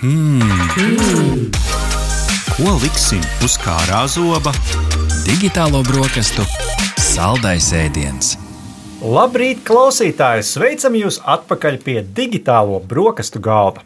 Hmm. 0.00 0.40
Ko 2.56 2.70
liksim 2.80 3.20
uz 3.44 3.58
kārā 3.60 4.06
zoba? 4.08 4.48
Digitālo 5.26 5.82
brokastu 5.84 6.46
saldais 6.96 7.66
ēdiens. 7.76 8.30
Labrīt, 9.04 9.60
klausītāji! 9.68 10.46
Sveicam 10.48 10.96
jūs 10.96 11.20
atpakaļ 11.20 11.76
pie 11.84 11.98
digitālo 12.16 12.80
brokastu 12.80 13.44
galda. 13.44 13.84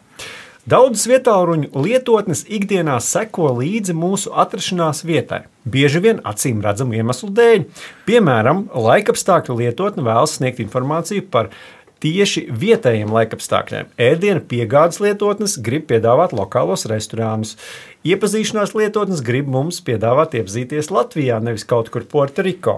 Daudzas 0.63 1.03
vietāluņu 1.11 1.75
lietotnes 1.83 2.45
ikdienā 2.47 2.95
seko 3.03 3.51
līdzi 3.59 3.99
mūsu 3.99 4.31
atrašanās 4.31 5.03
vietai. 5.03 5.43
Bieži 5.67 5.99
vien 5.99 6.23
acīm 6.23 6.63
redzamu 6.63 6.95
iemeslu 6.95 7.33
dēļ. 7.35 7.67
Piemēram, 8.07 8.69
laikapstākļu 8.71 9.59
lietotne 9.65 10.07
vēlas 10.07 10.39
sniegt 10.39 10.63
informāciju 10.63 11.27
par 11.27 11.51
tieši 12.05 12.45
vietējiem 12.53 13.09
laikapstākļiem. 13.15 13.89
Ēdienu 13.97 14.43
piegādes 14.49 15.01
lietotnes 15.01 15.57
grib 15.65 15.87
piedāvāt 15.89 16.35
lokālos 16.37 16.85
restorānus. 16.91 17.55
Iepazīšanās 18.05 18.75
lietotnes 18.77 19.23
grib 19.25 19.47
mums 19.49 19.79
piedāvāt 19.81 20.35
iepazīties 20.37 20.91
Latvijā, 20.93 21.39
nevis 21.41 21.63
kaut 21.65 21.87
kur 21.89 22.03
Puertoriko. 22.05 22.75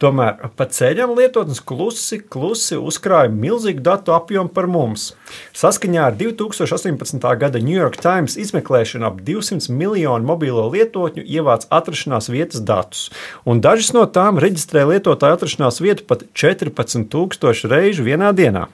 Tomēr 0.00 0.48
pa 0.56 0.64
ceļam 0.64 1.12
lietotnes 1.18 1.60
klusi, 1.60 2.22
klusi 2.24 2.78
uzkrāja 2.80 3.28
milzīgu 3.28 3.84
datu 3.84 4.16
apjomu 4.16 4.48
par 4.56 4.70
mums. 4.72 5.10
Saskaņā 5.52 6.08
ar 6.08 6.16
2018. 6.16 7.28
gada 7.44 7.60
New 7.60 7.76
York 7.76 8.00
Times 8.00 8.38
izmeklēšanu 8.40 9.10
ap 9.10 9.20
200 9.28 9.76
miljonu 9.76 10.32
mobilo 10.32 10.64
lietotņu 10.72 11.20
ievāc 11.20 11.68
atrašanās 11.68 12.32
vietas 12.32 12.64
datus, 12.64 13.10
un 13.44 13.60
dažas 13.60 13.92
no 13.92 14.08
tām 14.08 14.40
reģistrē 14.40 14.88
lietotāju 14.88 15.36
atrašanās 15.36 15.84
vietu 15.84 16.08
pat 16.08 16.24
14,000 16.32 17.68
reižu 17.68 18.08
vienā 18.08 18.32
dienā. 18.32 18.70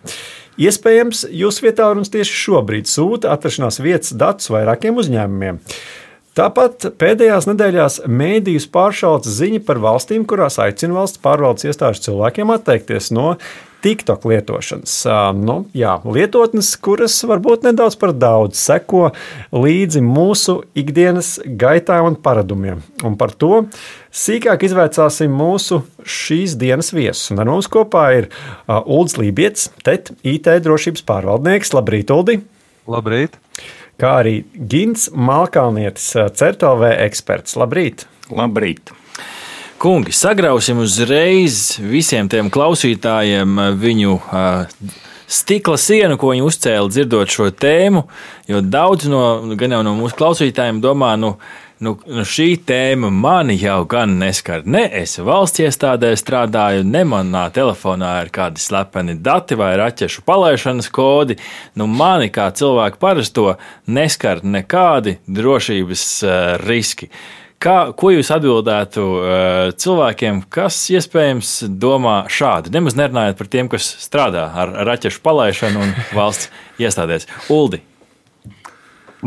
Iespējams, 0.58 1.22
jūsu 1.30 1.68
vietā 1.68 1.86
runas 1.92 2.10
tieši 2.10 2.34
šobrīd 2.34 2.90
sūta 2.90 3.30
atrašanās 3.36 3.78
vietas 3.78 4.14
datus 4.18 4.50
vairākiem 4.50 4.98
uzņēmumiem. 4.98 5.60
Tāpat 6.38 6.92
pēdējās 6.98 7.48
nedēļās 7.48 8.00
mēdījus 8.06 8.68
pāršauca 8.74 9.30
ziņa 9.30 9.62
par 9.66 9.80
valstīm, 9.82 10.26
kurās 10.28 10.58
aicina 10.62 11.00
valsts 11.00 11.22
pārvaldes 11.22 11.66
iestāžu 11.66 12.04
cilvēkiem 12.08 12.52
atteikties 12.54 13.10
no 13.14 13.32
TikTok 13.84 14.24
lietošanas. 14.26 14.94
Nu, 15.38 15.58
jā, 15.76 15.94
lietotnes, 16.02 16.72
kuras 16.82 17.14
varbūt 17.28 17.66
nedaudz 17.68 17.94
par 18.00 18.12
daudz 18.16 18.58
seko 18.58 19.12
līdzi 19.54 20.02
mūsu 20.02 20.58
ikdienas 20.78 21.36
gaitā 21.46 22.00
un 22.06 22.18
paradumiem. 22.18 22.82
Un 23.06 23.14
par 23.20 23.34
to 23.38 23.64
sīkāk 24.10 24.66
izvaicāsim 24.66 25.30
mūsu 25.34 25.84
šīs 26.02 26.56
dienas 26.58 26.90
viesus. 26.94 27.30
Un 27.34 27.44
ar 27.44 27.52
mums 27.52 27.70
kopā 27.70 28.06
ir 28.18 28.30
Ulrichs 28.66 29.18
Lībijams, 29.20 29.68
TET 29.86 30.12
IT 30.26 30.50
drošības 30.66 31.06
pārvaldnieks. 31.06 31.74
Labrīt, 31.78 32.10
Uldi! 32.14 32.40
Labrīt! 32.90 33.38
Kā 33.98 34.20
arī 34.20 34.40
Gins 34.70 35.08
Malkalnietis, 35.10 36.12
CERTLV 36.38 36.92
eksperts. 37.08 37.58
Labrīt! 37.58 38.06
Labrīt! 38.30 38.94
Kungi, 39.78 40.10
sagrausim 40.10 40.80
uzreiz 40.82 41.76
visiem 41.78 42.26
tiem 42.26 42.48
klausītājiem 42.50 43.60
viņu 43.78 44.16
uh, 44.16 44.88
stikla 45.30 45.78
sienu, 45.78 46.16
ko 46.18 46.32
viņi 46.32 46.42
uzcēla 46.42 46.90
dzirdot 46.90 47.30
šo 47.30 47.46
tēmu. 47.54 48.02
Jo 48.50 48.58
daudz 48.58 49.06
no, 49.06 49.22
no 49.46 49.94
mūsu 50.00 50.18
klausītājiem 50.18 50.82
domā, 50.82 51.12
nu, 51.22 51.36
nu, 51.78 51.94
nu 52.10 52.26
šī 52.26 52.48
tēma 52.66 53.12
mani 53.14 53.54
jau 53.54 53.84
gan 53.86 54.18
neskar. 54.18 54.66
Ne 54.66 54.82
es 55.04 55.14
valsts 55.22 55.62
iestādē 55.62 56.10
strādāju, 56.18 56.82
ne 56.82 57.06
manā 57.06 57.46
telefonā 57.54 58.16
ir 58.24 58.34
kādi 58.34 58.58
slepeni 58.58 59.14
dati 59.14 59.54
vai 59.62 59.76
raķešu 59.78 60.26
palaišanas 60.26 60.90
kodi. 60.90 61.38
Nu, 61.78 61.86
mani 61.86 62.34
kā 62.34 62.50
cilvēku 62.50 62.98
parasto 62.98 63.52
neskar 63.86 64.42
nekādi 64.42 65.20
drošības 65.30 66.08
uh, 66.26 66.56
riski. 66.66 67.14
Kā, 67.58 67.90
ko 67.98 68.12
jūs 68.14 68.28
atbildētu 68.30 69.02
uh, 69.02 69.30
cilvēkiem, 69.82 70.44
kas 70.46 70.76
iespējams 70.94 71.64
domā 71.82 72.20
šādi? 72.30 72.70
Nemaz 72.70 72.94
nerunājot 72.94 73.40
par 73.40 73.48
tiem, 73.50 73.70
kas 73.72 73.88
strādā 73.98 74.44
ar 74.62 74.70
raķešu 74.86 75.18
palaišanu 75.24 75.82
un 75.82 75.90
valsts 76.18 76.52
iestādēs. 76.78 77.26
Uldi. 77.50 77.82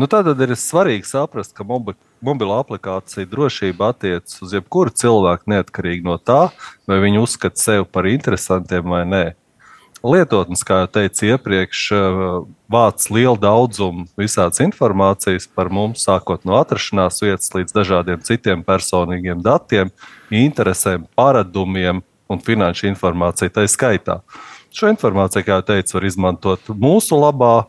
Nu, 0.00 0.08
Tātad 0.08 0.40
ir 0.40 0.54
svarīgi 0.56 1.04
saprast, 1.04 1.52
ka 1.52 1.66
mobi, 1.68 1.92
mobilā 2.24 2.62
aplikācija 2.62 3.28
drošība 3.28 3.90
attiecas 3.92 4.40
uz 4.40 4.56
jebkuru 4.56 4.94
cilvēku 4.96 5.52
neatkarīgi 5.52 6.08
no 6.08 6.16
tā, 6.16 6.46
vai 6.88 7.02
viņi 7.04 7.20
uzskata 7.20 7.60
sevi 7.60 7.84
par 7.84 8.08
interesantiem 8.08 8.88
vai 8.88 9.04
nē 9.12 9.24
lietotnes, 10.02 10.62
kā 10.66 10.82
jau 10.82 10.90
teicu 10.98 11.28
iepriekš, 11.32 11.80
eh, 11.94 12.20
vāc 12.72 13.06
lielu 13.10 13.38
daudzumu 13.38 14.06
visādas 14.18 14.60
informācijas 14.64 15.48
par 15.54 15.70
mums, 15.70 16.04
sākot 16.06 16.44
no 16.44 16.58
atrašanās 16.58 17.22
vietas 17.22 17.52
līdz 17.54 17.72
dažādiem 17.72 18.22
citiem 18.22 18.64
personīgiem 18.64 19.42
datiem, 19.42 19.90
interesēm, 20.30 21.06
paradumiem 21.16 22.02
un 22.28 22.38
finanšu 22.38 22.88
informāciju 22.90 23.50
tā 23.50 23.66
skaitā. 23.68 24.20
Šo 24.72 24.88
informāciju, 24.88 25.44
kā 25.44 25.60
jau 25.60 25.62
teicu, 25.62 25.94
var 25.98 26.04
izmantot 26.08 26.60
mūsu 26.68 27.18
labā, 27.20 27.66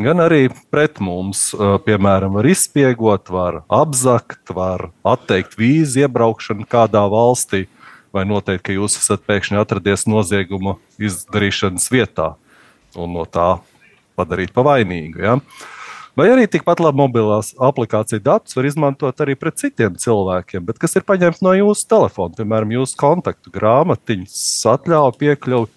gan 0.00 0.16
arī 0.24 0.48
pret 0.70 0.98
mums. 1.00 1.52
Eh, 1.54 1.78
piemēram, 1.86 2.32
var 2.32 2.44
izspiegot, 2.44 3.28
var 3.28 3.62
apzakt, 3.68 4.50
var 4.50 4.90
atteikt 5.04 5.56
vīzu 5.56 6.06
iebraukšanu 6.06 6.66
kādā 6.66 7.04
valstī 7.10 7.66
vai 8.12 8.24
noteikt, 8.28 8.64
ka 8.66 8.76
jūs 8.76 8.98
esat 9.00 9.24
pēkšņi 9.28 9.60
atradies 9.60 10.06
nozieguma 10.10 10.76
izdarīšanas 11.00 11.88
vietā 11.92 12.34
un 12.98 13.14
no 13.16 13.24
tā 13.24 13.56
padarīt 14.18 14.52
par 14.54 14.68
vainīgu. 14.68 15.22
Ja? 15.22 15.38
Vai 16.18 16.26
arī 16.28 16.44
tikpat 16.50 16.82
labi 16.84 17.00
mobilās 17.00 17.54
aplikācijas 17.56 18.20
datus 18.20 18.56
var 18.58 18.68
izmantot 18.68 19.22
arī 19.24 19.32
pret 19.40 19.56
citiem 19.62 19.96
cilvēkiem, 19.96 20.66
bet 20.68 20.80
kas 20.80 20.98
ir 20.98 21.06
paņemts 21.08 21.40
no 21.44 21.54
jūsu 21.56 21.86
telefona, 21.88 22.36
piemēram, 22.36 22.74
jūsu 22.76 22.98
kontaktu 23.00 23.52
grāmatiņas, 23.54 24.42
atļauja 24.74 25.16
piekļuvi, 25.22 25.72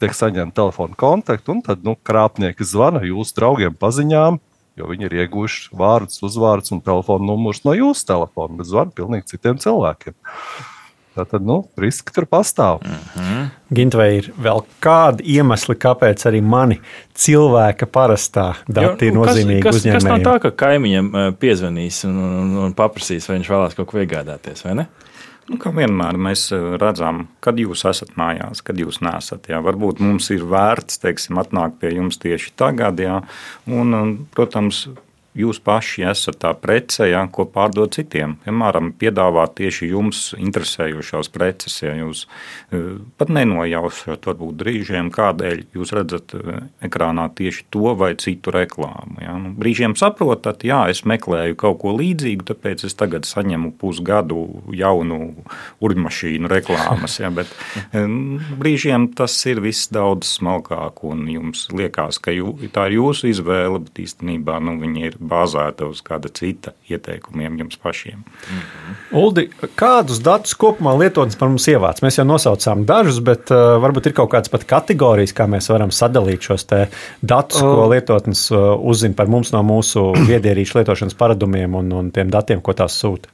tiek 0.00 0.16
saņemta 0.16 0.56
telefona 0.62 0.96
kontakta, 0.96 1.52
un 1.52 1.60
tad 1.66 1.84
nu, 1.84 1.98
krāpnieki 2.00 2.64
zvana 2.64 3.04
jūsu 3.04 3.36
draugiem 3.36 3.76
paziņām, 3.76 4.40
jo 4.80 4.88
viņi 4.88 5.06
ir 5.10 5.18
ieguvuši 5.20 5.76
vārdus, 5.76 6.22
uzvārdus 6.24 6.72
un 6.72 6.80
telefona 6.84 7.28
numurus 7.28 7.60
no 7.68 7.76
jūsu 7.76 8.08
telefona, 8.08 8.56
bet 8.56 8.72
zvana 8.72 8.96
pilnīgi 8.96 9.34
citiem 9.34 9.60
cilvēkiem. 9.60 10.16
Tātad, 11.14 11.44
nu, 11.46 11.60
riski 11.78 12.10
tur 12.14 12.26
pastāv. 12.26 12.80
Mm 12.82 12.96
-hmm. 13.14 13.48
Gint, 13.74 13.94
vai 13.94 14.08
ir 14.16 14.32
vēl 14.42 14.64
kādi 14.82 15.22
iemesli, 15.36 15.76
kāpēc 15.78 16.26
arī 16.26 16.42
mani 16.42 16.80
cilvēka 17.14 17.86
parastā 17.86 18.54
dati 18.66 19.06
jo, 19.06 19.10
ir 19.10 19.14
nu, 19.14 19.24
nozīmīgi 19.24 19.62
kas, 19.62 19.76
uzņēmējiem? 19.76 20.00
Kas 20.00 20.04
nav 20.04 20.24
tā, 20.26 20.40
ka 20.42 20.50
kaimiņam 20.50 21.12
piezvanīs 21.38 22.04
un, 22.08 22.18
un, 22.18 22.56
un 22.66 22.74
paprasīs, 22.74 23.28
vai 23.28 23.38
viņš 23.38 23.50
vēlās 23.50 23.76
kaut 23.78 23.90
ko 23.92 23.98
iegādāties, 24.02 24.64
vai 24.64 24.74
ne? 24.74 24.86
Nu, 25.44 25.58
kā 25.60 25.70
vienmēr 25.76 26.16
mēs 26.16 26.46
redzam, 26.80 27.26
kad 27.44 27.58
jūs 27.60 27.84
esat 27.84 28.14
mājās, 28.16 28.62
kad 28.64 28.78
jūs 28.80 29.02
nesat. 29.04 29.50
Jā. 29.52 29.60
Varbūt 29.64 30.00
mums 30.00 30.30
ir 30.32 30.44
vērts 30.48 30.98
teiksim, 31.02 31.38
atnākt 31.38 31.78
pie 31.82 31.92
jums 31.94 32.18
tieši 32.18 32.54
tagad, 32.56 33.00
jā. 33.00 33.20
un, 33.66 34.26
protams, 34.34 34.86
jūs 35.38 35.58
paši 35.64 36.04
esat 36.10 36.38
tā 36.42 36.52
prece, 36.58 37.08
ja, 37.10 37.24
ko 37.30 37.46
pārdod 37.50 37.94
citiem. 37.96 38.36
Piemēram, 38.44 38.92
piedāvāt 38.98 39.56
tieši 39.58 39.90
jums 39.90 40.20
interesējošās 40.38 41.30
preces, 41.34 41.80
ja 41.82 41.94
jūs 41.98 42.24
e, 42.70 42.80
pat 43.18 43.32
nenojaušat, 43.34 44.28
varbūt 44.30 44.58
brīžiem, 44.62 45.10
kādēļ 45.14 45.64
jūs 45.74 45.94
redzat 45.96 46.36
e, 46.38 46.58
ekrānā 46.86 47.26
tieši 47.34 47.66
to 47.74 47.94
vai 47.98 48.12
citu 48.20 48.54
reklāmu. 48.54 49.18
Ja. 49.24 49.34
Nu, 49.40 49.54
brīžiem 49.58 49.96
saprotat, 49.98 50.64
jā, 50.66 50.84
es 50.92 51.02
meklēju 51.08 51.58
kaut 51.60 51.80
ko 51.82 51.96
līdzīgu, 51.98 52.46
tāpēc 52.52 52.86
es 52.88 52.98
tagad 52.98 53.26
saņemu 53.28 53.74
pusgadu 53.80 54.44
jaunu 54.74 55.20
urmašīnu 55.84 56.50
reklāmas, 56.52 57.18
ja, 57.22 57.32
bet 57.34 57.50
e, 57.90 58.04
brīžiem 58.60 59.10
tas 59.18 59.34
ir 59.50 59.62
viss 59.64 59.90
daudz 59.94 60.36
smalkāk 60.38 61.02
un 61.10 61.26
jums 61.30 61.66
liekas, 61.74 62.22
ka 62.22 62.34
jū, 62.34 62.54
tā 62.74 62.86
ir 62.90 63.00
jūsu 63.00 63.32
izvēle, 63.32 63.82
bet 63.88 64.04
īstenībā 64.06 64.60
nu, 64.62 64.78
viņi 64.78 65.06
ir 65.10 65.18
bāzēta 65.28 65.88
uz 65.90 66.00
kāda 66.04 66.30
cita 66.32 66.74
ieteikumiem 66.90 67.58
jums 67.62 67.76
pašiem. 67.80 68.18
Mm 68.18 68.58
-hmm. 68.58 69.18
Uldi, 69.20 69.48
kādus 69.76 70.22
datus 70.22 70.54
kopumā 70.54 70.96
lietotnes 70.98 71.36
par 71.36 71.48
mums 71.48 71.68
ievāc? 71.68 72.02
Mēs 72.02 72.18
jau 72.18 72.26
nosaucām 72.26 72.84
dažus, 72.84 73.20
bet 73.20 73.50
uh, 73.50 73.76
varbūt 73.82 74.06
ir 74.06 74.12
kaut 74.12 74.30
kādas 74.30 74.50
pat 74.50 74.64
kategorijas, 74.64 75.32
kā 75.32 75.46
mēs 75.46 75.70
varam 75.70 75.90
sadalīt 75.90 76.40
šos 76.40 76.66
datus, 77.22 77.60
ko 77.60 77.88
lietotnes 77.88 78.50
uh, 78.50 78.80
uzzina 78.80 79.14
par 79.14 79.26
mums 79.26 79.52
no 79.52 79.62
mūsu 79.62 80.12
viedierīču 80.30 80.78
lietošanas 80.78 81.14
paradumiem 81.14 81.74
un, 81.74 81.92
un 81.92 82.10
tiem 82.10 82.30
datiem, 82.30 82.60
ko 82.60 82.72
tās 82.72 83.02
sūta. 83.04 83.28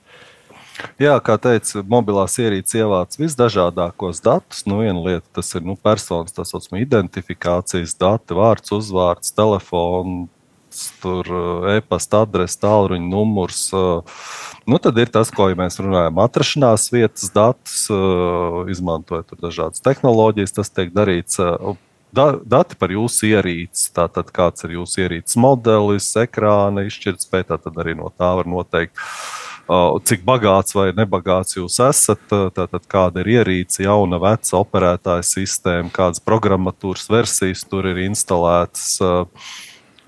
Jā, 1.01 1.17
kā 1.25 1.37
teica, 1.41 1.83
mobilās 1.89 2.37
ierīces 2.41 2.79
ievāc 2.81 3.17
visdažādākos 3.21 4.23
datus. 4.25 4.65
Nu, 4.69 4.81
viena 4.85 5.01
lieta 5.05 5.41
tas 5.41 5.53
ir 5.57 5.65
nu, 5.67 5.77
personas 5.77 6.35
tā 6.37 6.45
saucamā 6.49 6.83
identifikācijas 6.85 7.97
dati, 8.01 8.37
vārds, 8.37 8.73
uzvārds, 8.77 9.35
telefons, 9.37 10.29
tur 11.03 11.27
eh, 11.27 11.79
e-pasta 11.79 12.23
adrese, 12.25 12.59
tālruņa 12.63 13.09
numurs. 13.11 13.67
Eh, 13.75 14.17
nu, 14.71 14.79
tad 14.83 14.99
ir 15.01 15.13
tas, 15.13 15.33
ko 15.35 15.51
ja 15.51 15.59
mēs 15.59 15.81
runājam, 15.83 16.23
atrašanās 16.23 16.89
vietas 16.95 17.31
datus, 17.35 17.85
eh, 17.93 18.73
izmantojot 18.75 19.37
dažādas 19.41 19.85
tehnoloģijas. 19.85 20.57
Tas 20.61 20.73
tiek 20.75 20.95
darīts 20.95 21.41
da, 22.13 22.33
dati 22.43 22.79
par 22.79 22.95
jūsu 22.95 23.31
ierīci, 23.31 23.91
tātad 23.97 24.33
kāds 24.35 24.67
ir 24.67 24.79
jūsu 24.79 25.05
ierīces 25.05 25.39
modelis, 25.41 26.11
ekrāna 26.19 26.87
izšķirtspēja, 26.89 27.61
tad 27.61 27.79
arī 27.83 27.97
no 27.99 28.11
tā 28.11 28.35
var 28.41 28.51
noteikt. 28.51 28.99
Cik 29.71 30.25
bagāts 30.27 30.75
vai 30.75 30.89
nebagāts 30.91 31.55
jūs 31.55 31.77
esat, 31.85 32.25
tātad 32.27 32.89
kāda 32.91 33.23
ir 33.23 33.29
ierīce, 33.37 33.85
jauna, 33.85 34.19
veca 34.19 34.57
operētāja 34.59 35.23
sistēma, 35.29 35.93
kādas 35.95 36.19
programmatūras 36.27 37.07
versijas 37.13 37.63
tur 37.71 37.87
ir 37.87 38.01
instalētas. 38.09 38.97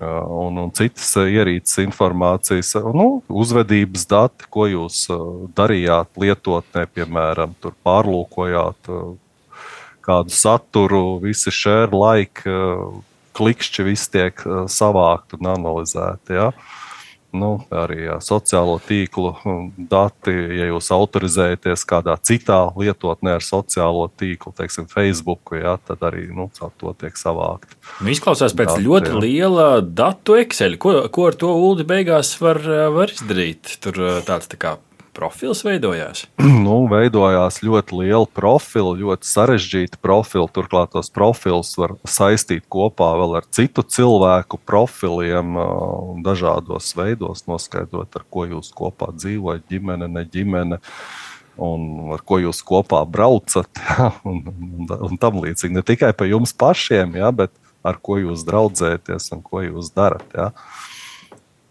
Un, 0.01 0.57
un 0.57 0.71
citas 0.75 1.13
ierīces 1.21 1.77
informācijas, 1.83 2.73
nu, 2.97 3.21
uzvedības 3.29 4.07
dati, 4.09 4.47
ko 4.51 4.65
jūs 4.67 5.05
darījāt 5.55 6.17
lietotnē, 6.19 6.87
piemēram, 6.91 7.53
pārlūkojāt, 7.85 8.89
kādu 10.03 10.35
saturu, 10.35 11.03
visi 11.23 11.53
share, 11.53 11.93
like, 11.93 12.43
klikšķi, 13.37 13.85
viss 13.87 14.11
tiek 14.11 14.43
savākt 14.69 15.37
un 15.37 15.53
analizēti. 15.53 16.35
Ja? 16.41 16.49
Nu, 17.33 17.55
arī 17.73 18.03
jā, 18.05 18.19
sociālo 18.21 18.75
tīklu 18.85 19.31
dati, 19.89 20.33
ja 20.59 20.67
jūs 20.69 20.91
autorizējaties 20.93 21.85
kādā 21.89 22.13
citā 22.21 22.59
lietotnē 22.77 23.37
ar 23.39 23.45
sociālo 23.45 24.05
tīklu, 24.21 24.53
teiksim, 24.57 24.85
Facebook, 24.91 25.55
jā, 25.57 25.75
tad 25.87 26.05
arī 26.05 26.27
nu, 26.29 26.49
to 26.53 26.93
tiek 27.01 27.17
savākt. 27.17 27.73
Nu, 28.03 28.13
izklausās 28.13 28.53
pēc 28.53 28.75
dati, 28.75 28.85
ļoti 28.85 29.15
jā. 29.15 29.21
liela 29.25 29.67
datu 29.81 30.37
Excel. 30.37 30.77
Ko, 30.77 30.99
ko 31.13 31.29
ar 31.31 31.37
to 31.41 31.51
ULDI 31.57 31.89
beigās 31.89 32.35
var, 32.41 32.61
var 32.93 33.13
izdarīt? 33.13 33.79
Tur 33.81 33.97
tāds 34.27 34.51
tā 34.51 34.61
kā 34.61 34.77
profils 35.15 35.63
veidojās? 35.65 36.25
Nu, 36.63 36.85
veidojās 36.89 37.59
ļoti 37.63 37.97
liela 37.99 38.27
profila, 38.27 38.93
ļoti 38.97 39.27
sarežģīta 39.27 39.99
profila. 40.03 40.47
Turklāt 40.51 40.93
tos 40.95 41.11
profilus 41.13 41.73
var 41.79 41.95
saistīt 42.07 42.65
kopā 42.71 43.09
vēl 43.19 43.37
ar 43.41 43.47
citu 43.53 43.83
cilvēku 43.83 44.59
profiliem, 44.63 45.57
dažādos 46.25 46.93
veidos, 46.97 47.43
noskaidrot, 47.49 48.15
ar 48.15 48.25
ko 48.31 48.47
jūs 48.47 48.71
kopā 48.75 49.11
dzīvojat, 49.17 49.67
ģimene, 49.71 50.09
ne 50.11 50.25
ģimene. 50.29 50.79
Un 51.63 52.13
ar 52.15 52.23
ko 52.25 52.39
jūs 52.41 52.63
kopā 52.65 53.03
braucat, 53.05 53.69
ja, 53.85 54.09
un, 54.25 54.39
un, 54.49 54.95
un 55.09 55.19
tam 55.21 55.43
līdzīgi. 55.43 55.75
Ne 55.75 55.83
tikai 55.85 56.13
par 56.17 56.31
jums 56.31 56.55
pašiem, 56.57 57.19
ja, 57.19 57.29
bet 57.35 57.53
ar 57.83 57.99
ko 58.01 58.17
jūs 58.21 58.45
draudzēties 58.47 59.29
un 59.35 59.43
ko 59.45 59.61
jūs 59.65 59.91
darat. 59.93 60.25
Ja. 60.33 60.49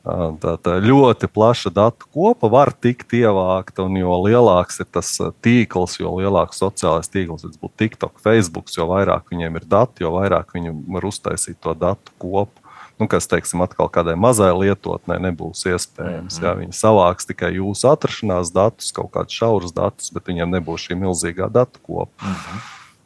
Tā, 0.02 0.56
tā 0.58 0.80
ļoti 0.82 1.28
plaša 1.30 1.70
datu 1.70 2.08
kopa 2.10 2.48
var 2.50 2.72
tikt 2.74 3.14
ievākta, 3.14 3.84
un 3.86 4.00
jo 4.00 4.16
lielāks 4.24 4.80
ir 4.82 4.88
tas 4.90 5.12
tīkls, 5.44 6.00
jo 6.00 6.16
lielāks 6.16 6.58
sociālais 6.58 7.06
tīkls, 7.06 7.44
tas 7.46 7.60
būtu 7.60 7.76
TikTok, 7.84 8.18
Facebook, 8.24 8.72
jo 8.74 8.88
vairāk 8.90 9.30
viņiem 9.30 9.60
ir 9.60 9.68
dati, 9.70 10.02
jo 10.02 10.10
vairāk 10.16 10.56
viņi 10.56 10.74
var 10.90 11.06
uztaisīt 11.06 11.60
to 11.62 11.76
datu 11.78 12.14
kopu. 12.18 12.58
Nu, 12.98 13.06
kas, 13.10 13.26
teiksim, 13.30 13.62
atkal 13.64 13.88
kādai 13.90 14.16
mazai 14.18 14.50
lietotnē 14.54 15.16
nebūs 15.22 15.64
iespējams. 15.70 16.34
Mm 16.34 16.38
-hmm. 16.38 16.44
Jā, 16.44 16.52
viņi 16.58 16.76
savāks 16.76 17.26
tikai 17.26 17.54
jūsu 17.56 17.88
atrašanās 17.90 18.52
datus, 18.54 18.92
kaut 18.92 19.10
kādus 19.14 19.38
šaurus 19.38 19.72
datus, 19.72 20.10
bet 20.10 20.26
viņiem 20.26 20.50
nebūs 20.58 20.86
šī 20.86 20.98
milzīgā 20.98 21.48
datu 21.50 21.80
kopa. 21.82 22.12
Mm 22.22 22.34
-hmm. 22.34 22.60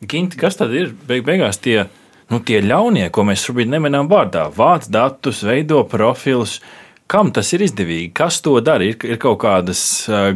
Ginti, 0.09 0.37
kas 0.37 0.57
tad 0.57 0.75
ir 0.75 0.95
beig 1.07 1.25
beigās 1.25 1.61
tie, 1.61 1.87
nu, 2.29 2.41
tie 2.41 2.61
ļaunie, 2.61 3.11
ko 3.11 3.23
mēs 3.23 3.45
šobrīd 3.47 3.69
nemanām 3.69 4.09
vārdā? 4.09 4.51
Vāc 4.57 4.91
datus, 4.91 5.43
veido 5.43 5.85
profilus. 5.85 6.61
Kam 7.06 7.29
tas 7.31 7.53
ir 7.55 7.62
izdevīgi? 7.62 8.11
Kas 8.19 8.41
to 8.43 8.56
dara? 8.67 8.82
Ir, 8.82 8.97
ir 9.06 9.19
kaut 9.23 9.38
kādas 9.44 9.81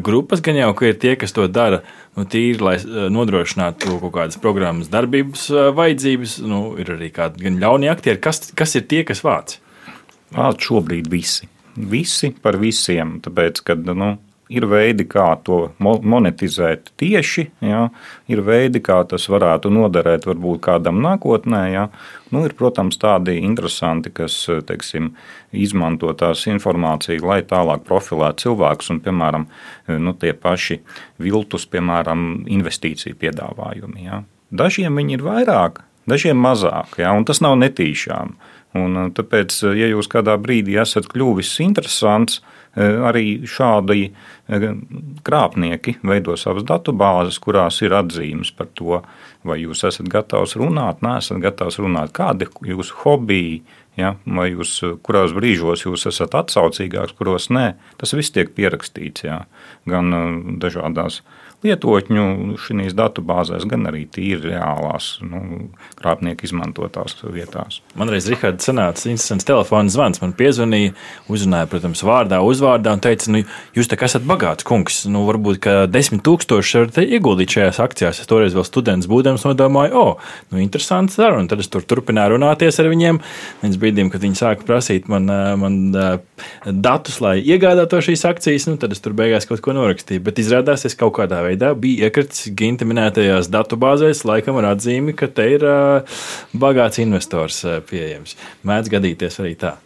grupas, 0.07 0.43
gan 0.45 0.55
jau, 0.55 0.71
ka 0.79 0.87
ir 0.87 1.01
tie, 1.03 1.17
kas 1.19 1.35
to 1.35 1.49
dara 1.51 1.81
nu, 2.15 2.23
tīri, 2.31 2.61
lai 2.63 2.77
nodrošinātu 3.11 3.97
kaut 4.05 4.15
kādas 4.15 4.39
programmas 4.39 4.91
darbības 4.93 5.49
vajadzības. 5.75 6.37
Nu, 6.47 6.63
ir 6.79 6.93
arī 6.95 7.11
kādi 7.17 7.43
gan 7.49 7.59
ļaunie 7.63 7.91
aktieri. 7.91 8.23
Kas, 8.23 8.53
kas 8.55 8.79
ir 8.79 8.87
tie, 8.91 9.03
kas 9.09 9.25
vāc? 9.27 9.57
Vāc 10.37 10.63
šobrīd 10.63 11.11
visi. 11.11 11.51
Visi 11.75 12.31
par 12.43 12.61
visiem. 12.63 13.19
Tāpēc, 13.25 13.65
kad 13.67 13.91
nu, 13.91 14.15
ir 14.51 14.67
veidi, 14.71 15.07
kā 15.09 15.27
to 15.47 15.61
monetizēt 15.81 16.91
tieši, 17.01 17.47
ja? 17.65 17.85
ir 18.31 18.43
veidi, 18.47 18.83
kā 18.85 18.99
tas 19.09 19.29
varētu 19.31 19.71
noderēt 19.73 20.27
varbūt 20.29 20.63
kādam 20.67 21.01
nākotnē. 21.05 21.63
Ja? 21.71 21.87
Nu, 22.35 22.43
ir, 22.47 22.55
protams, 22.59 22.99
tādi 23.01 23.39
interesanti, 23.41 24.13
kas 24.15 24.37
teiksim, 24.67 25.13
izmanto 25.51 26.13
tās 26.19 26.45
informāciju, 26.51 27.25
lai 27.31 27.41
tālāk 27.47 27.87
profilētu 27.87 28.49
cilvēkus, 28.49 28.93
un, 28.95 29.03
piemēram, 29.07 29.47
nu, 30.03 30.15
tie 30.19 30.35
paši 30.35 30.81
viltus, 31.23 31.67
piemēram, 31.71 32.45
investīciju 32.51 33.19
piedāvājumi. 33.21 34.07
Ja? 34.07 34.25
Dažiem 34.51 34.99
viņi 34.99 35.19
ir 35.19 35.27
vairāk, 35.27 35.85
dažiem 36.11 36.39
mazāk, 36.43 36.99
ja? 37.03 37.15
un 37.15 37.27
tas 37.29 37.43
nav 37.45 37.59
netīšām. 37.63 38.35
Un, 38.79 38.99
tāpēc, 39.17 39.57
ja 39.75 39.89
jūs 39.91 40.07
kādā 40.11 40.37
brīdī 40.39 40.77
esat 40.79 41.09
kļuvis 41.11 41.57
interesants, 41.65 42.39
Eh, 42.71 43.01
arī 43.03 43.41
šādi 43.51 44.05
eh, 44.07 44.65
krāpnieki 45.27 45.97
veido 46.07 46.37
savas 46.39 46.63
datubāzes, 46.69 47.41
kurās 47.43 47.81
ir 47.83 47.97
atzīmes 47.99 48.53
par 48.55 48.69
to, 48.79 49.01
vai 49.43 49.57
jūs 49.59 49.83
esat 49.89 50.07
gatavs 50.13 50.55
runāt, 50.61 51.01
neesat 51.03 51.41
gatavs 51.43 51.81
runāt, 51.83 52.13
kādi 52.15 52.47
ir 52.47 52.71
jūsu 52.71 53.01
hobiji, 53.03 53.57
ja, 53.99 54.13
vai 54.23 54.53
jūs, 54.53 54.77
kurās 55.03 55.35
brīžos 55.35 55.83
jūs 55.83 56.07
esat 56.13 56.37
atsaucīgāks, 56.39 57.17
kuros 57.19 57.49
nē. 57.51 57.73
Tas 57.99 58.15
viss 58.15 58.31
tiek 58.31 58.55
pierakstīts 58.55 59.27
ja, 59.27 59.41
gan 59.91 60.15
eh, 60.15 60.31
dažādās 60.63 61.25
lietotņu 61.65 62.57
šīs 62.61 62.95
datubāzēs, 62.97 63.67
gan 63.69 63.85
arī 63.91 64.07
tīri 64.09 64.55
reālās 64.55 65.19
nu, 65.25 65.69
krāpnieku 65.99 66.47
izmantotās 66.49 67.19
vietās. 67.23 67.81
Man 67.99 68.09
reiz 68.13 68.29
Rihards 68.31 68.69
sanāca 68.69 69.11
interesants 69.11 69.47
telefona 69.49 69.93
zvans. 69.93 70.23
Man 70.23 70.33
piezvanīja, 70.39 70.95
uzrunāja, 71.33 71.69
protams, 71.71 72.03
vārdā, 72.07 72.41
uzvārdā 72.45 72.95
un 72.97 73.03
teica, 73.05 73.29
nu, 73.35 73.43
jūs 73.77 73.91
te 73.91 73.99
esat 74.01 74.25
bagāts 74.29 74.67
kungs. 74.67 75.03
Nu, 75.11 75.27
varbūt, 75.29 75.61
ka 75.67 75.75
desmit 75.91 76.25
tūkstoši 76.27 76.81
varat 76.81 77.01
ieguldīt 77.05 77.57
šajās 77.57 77.83
akcijās. 77.85 78.23
Es 78.23 78.31
toreiz 78.31 78.57
vēl 78.57 78.67
students 78.69 79.11
būdams 79.11 79.45
nodomāju, 79.49 79.93
o, 80.01 80.15
oh, 80.15 80.33
nu, 80.55 80.63
interesants 80.65 81.19
saruna. 81.21 81.49
Tad 81.51 81.61
es 81.61 81.69
tur 81.73 81.85
turpināju 81.85 82.37
runāties 82.39 82.81
ar 82.81 82.89
viņiem. 82.89 83.21
Līdz 83.67 83.81
brīdim, 83.85 84.13
kad 84.13 84.25
viņi 84.25 84.41
sāka 84.41 84.67
prasīt 84.69 85.11
man, 85.13 85.29
man 85.61 85.79
datus, 86.65 87.21
lai 87.21 87.37
iegādātu 87.45 88.01
šīs 88.09 88.25
akcijas, 88.33 88.71
nu, 88.71 88.79
tad 88.81 88.97
es 88.97 89.05
tur 89.05 89.13
beigās 89.19 89.49
kaut 89.51 89.61
ko 89.65 89.77
norakstīju. 89.77 90.25
Bet 90.25 90.41
izrādās, 90.41 90.87
es 90.89 90.97
kaut 90.99 91.19
kādā 91.19 91.43
veidā 91.45 91.50
veidā 91.51 91.75
bija 91.79 92.09
iekritis 92.09 92.49
Ginta 92.57 92.89
minētajās 92.89 93.51
datubāzēs, 93.53 94.25
laikam 94.29 94.63
ar 94.63 94.73
atzīmi, 94.73 95.19
ka 95.19 95.29
te 95.29 95.51
ir 95.59 95.69
bagāts 96.57 97.03
investors 97.03 97.63
pieejams. 97.91 98.39
Mēdz 98.67 98.97
gadīties 98.97 99.43
arī 99.45 99.55
tā. 99.61 99.77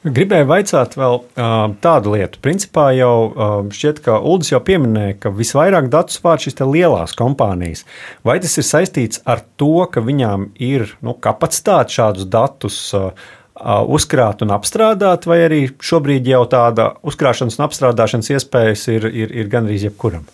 Gribēju 0.00 0.46
vaicāt 0.48 0.94
vēl 0.96 1.18
tādu 1.84 2.14
lietu. 2.14 2.40
Principā 2.42 2.86
jau 2.96 3.68
šķiet, 3.76 4.00
ka 4.06 4.16
Ulas 4.16 4.48
jau 4.48 4.58
pieminēja, 4.64 5.18
ka 5.20 5.32
visvairāk 5.36 5.90
datus 5.92 6.16
vāc 6.24 6.46
šīs 6.46 6.56
lielās 6.64 7.12
kompānijas. 7.18 7.84
Vai 8.24 8.38
tas 8.40 8.56
ir 8.56 8.66
saistīts 8.66 9.20
ar 9.28 9.44
to, 9.60 9.84
ka 9.92 10.02
viņām 10.02 10.48
ir 10.56 10.88
nu, 11.04 11.14
kapacitāte 11.20 11.98
šādus 11.98 12.30
datus 12.32 12.80
uzkrāt 13.92 14.40
un 14.40 14.56
apstrādāt, 14.56 15.28
vai 15.28 15.42
arī 15.44 15.62
šobrīd 15.84 16.32
jau 16.32 16.46
tāda 16.48 16.94
uzkrāšanas 17.04 17.60
un 17.60 17.68
apstrādāšanas 17.68 18.32
iespējas 18.38 18.88
ir, 18.96 19.10
ir, 19.12 19.40
ir 19.42 19.52
gandrīz 19.52 19.84
jebkuram? 19.90 20.24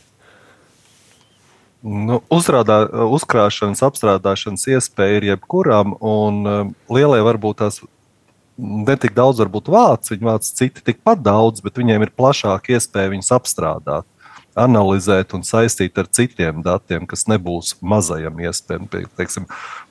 Nu, 1.84 2.22
uzrādā, 2.32 2.86
uzkrāšanas, 3.12 3.82
apstrādāšanas 3.84 4.64
iespēja 4.72 5.20
ir 5.20 5.28
jebkuram, 5.32 5.92
un 6.00 6.40
um, 6.48 6.72
lielie 6.90 7.20
varbūt 7.26 7.60
tās 7.60 7.82
netik 8.56 9.12
daudz 9.16 9.42
varbūt 9.42 9.68
vāc, 9.70 10.10
viņi 10.10 10.26
vāc 10.26 10.48
citi 10.56 10.84
tikpat 10.84 11.20
daudz, 11.22 11.60
bet 11.64 11.76
viņiem 11.76 12.06
ir 12.06 12.14
plašāka 12.16 12.76
iespēja 12.76 13.12
viņus 13.12 13.32
apstrādāt, 13.36 14.08
analizēt 14.56 15.34
un 15.36 15.44
saistīt 15.44 15.98
ar 16.00 16.08
citiem 16.08 16.62
datiem, 16.64 17.04
kas 17.06 17.26
nebūs 17.28 17.74
mazajam 17.84 18.40
iespējam. 18.40 18.88
Teiksim, 18.88 19.44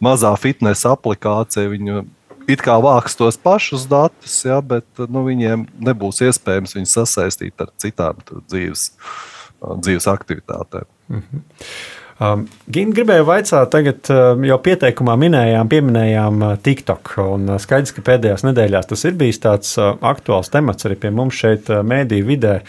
mazā 0.04 0.34
fitnesa 0.42 0.96
aplikācija 0.98 1.70
viņu 1.70 2.02
it 2.50 2.66
kā 2.66 2.80
vāks 2.82 3.18
tos 3.18 3.38
pašus 3.42 3.86
datus, 3.90 4.40
ja, 4.46 4.58
bet 4.62 4.86
nu, 5.06 5.26
viņiem 5.28 5.68
nebūs 5.86 6.24
iespējams 6.26 6.76
viņus 6.78 6.98
sasaistīt 7.00 7.62
ar 7.62 7.72
citām 7.82 8.20
dzīves, 8.50 8.90
dzīves 9.62 10.10
aktivitātēm. 10.12 10.90
-hmm. 11.10 11.46
Um, 12.16 12.46
Gina 12.72 12.96
gribēja 12.96 13.26
vaicāt, 13.28 13.68
tagad 13.74 14.08
um, 14.14 14.44
jau 14.48 14.56
pieteikumā 14.64 15.18
minējām, 15.20 15.68
pieminējām 15.68 16.44
uh, 16.46 16.54
TikTok. 16.64 17.10
Uh, 17.20 17.50
skaidrs, 17.60 17.92
ka 17.92 18.04
pēdējās 18.08 18.46
nedēļās 18.48 18.88
tas 18.88 19.04
ir 19.04 19.18
bijis 19.20 19.42
tāds 19.44 19.74
uh, 19.76 19.98
aktuāls 20.00 20.48
temats 20.54 20.88
arī 20.88 20.96
pie 21.02 21.12
mums 21.12 21.36
šeit, 21.36 21.68
mēdīju 21.68 22.28
vidē. 22.30 22.60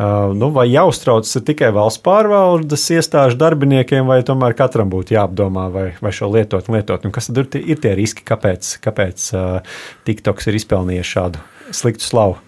Nu, 0.00 0.46
vai 0.48 0.62
jāuztraucas 0.70 1.42
tikai 1.44 1.68
valsts 1.76 2.00
pārvaldes 2.00 2.86
iestāžu 2.94 3.36
darbiniekiem, 3.36 4.06
vai 4.08 4.22
tomēr 4.24 4.54
katram 4.56 4.88
būtu 4.88 5.12
jāapdomā, 5.12 5.66
vai, 5.74 5.84
vai 6.00 6.12
šo 6.16 6.30
lietot 6.32 6.70
un 6.70 6.78
lietot? 6.78 7.04
Un 7.04 7.12
kas 7.12 7.28
tad 7.28 7.42
ir 7.42 7.50
tie, 7.52 7.60
ir 7.74 7.82
tie 7.84 7.92
riski, 7.98 8.24
kāpēc, 8.24 8.78
kāpēc 8.80 9.26
TikToks 10.08 10.48
ir 10.48 10.56
izpelnījis 10.56 11.12
šādu 11.18 11.44
sliktu 11.74 12.06
slavu. 12.06 12.38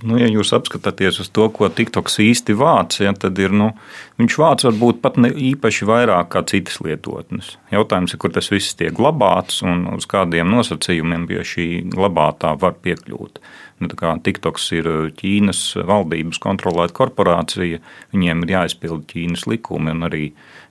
Nu, 0.00 0.16
ja 0.16 0.30
jūs 0.30 0.54
apskatāties 0.56 1.18
uz 1.20 1.28
to, 1.34 1.44
ko 1.52 1.68
TikToks 1.68 2.20
īsti 2.24 2.54
vāc, 2.56 2.96
ja, 3.02 3.10
tad 3.12 3.36
ir, 3.42 3.52
nu, 3.52 3.72
viņš 4.20 4.36
vāc 4.40 4.62
varbūt 4.64 5.00
pat 5.04 5.18
ne 5.20 5.28
īpaši 5.50 5.88
vairāk 5.88 6.30
kā 6.32 6.40
citas 6.48 6.78
lietotnes. 6.80 7.50
Jautājums 7.74 8.14
ir, 8.14 8.20
kur 8.22 8.32
tas 8.32 8.48
viss 8.52 8.78
tiek 8.78 8.94
glabāts 8.96 9.60
un 9.66 9.84
uz 9.92 10.08
kādiem 10.08 10.48
nosacījumiem 10.54 11.26
pie 11.28 11.42
šī 11.44 11.66
glabātā 11.92 12.54
var 12.62 12.78
piekļūt. 12.80 13.42
Nu, 13.80 13.90
TikToks 14.24 14.70
ir 14.76 14.88
Ķīnas 15.20 15.60
valdības 15.88 16.40
kontrolēta 16.40 16.96
korporācija, 16.96 17.80
viņiem 18.14 18.44
ir 18.44 18.56
jāizpilda 18.56 19.08
Ķīnas 19.12 19.46
likumi 19.50 19.92
un 19.92 20.08
arī 20.08 20.26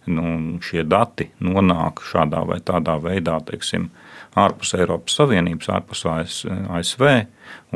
nu, 0.10 0.58
šie 0.65 0.88
dati 0.89 1.29
nonāk 1.44 2.01
šādā 2.06 2.41
vai 2.50 2.60
tādā 2.65 2.98
veidā, 3.01 3.38
teiksim, 3.46 3.91
ārpus 4.38 4.75
Eiropas 4.77 5.15
Savienības, 5.17 5.71
ārpus 5.74 6.05
ASV, 6.09 7.07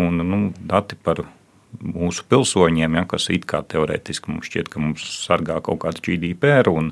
un 0.01 0.21
nu, 0.21 0.41
dati 0.69 0.97
par 0.99 1.23
mūsu 1.81 2.25
pilsoņiem, 2.29 2.99
ja, 2.99 3.03
kas 3.09 3.29
it 3.33 3.47
kā 3.49 3.63
teorētiski 3.65 4.31
mums 4.31 4.49
šķiet, 4.49 4.69
ka 4.69 4.81
mums 4.81 5.03
sargā 5.23 5.57
kaut 5.65 5.81
kāds 5.85 6.03
GDPR 6.05 6.69
un 6.69 6.91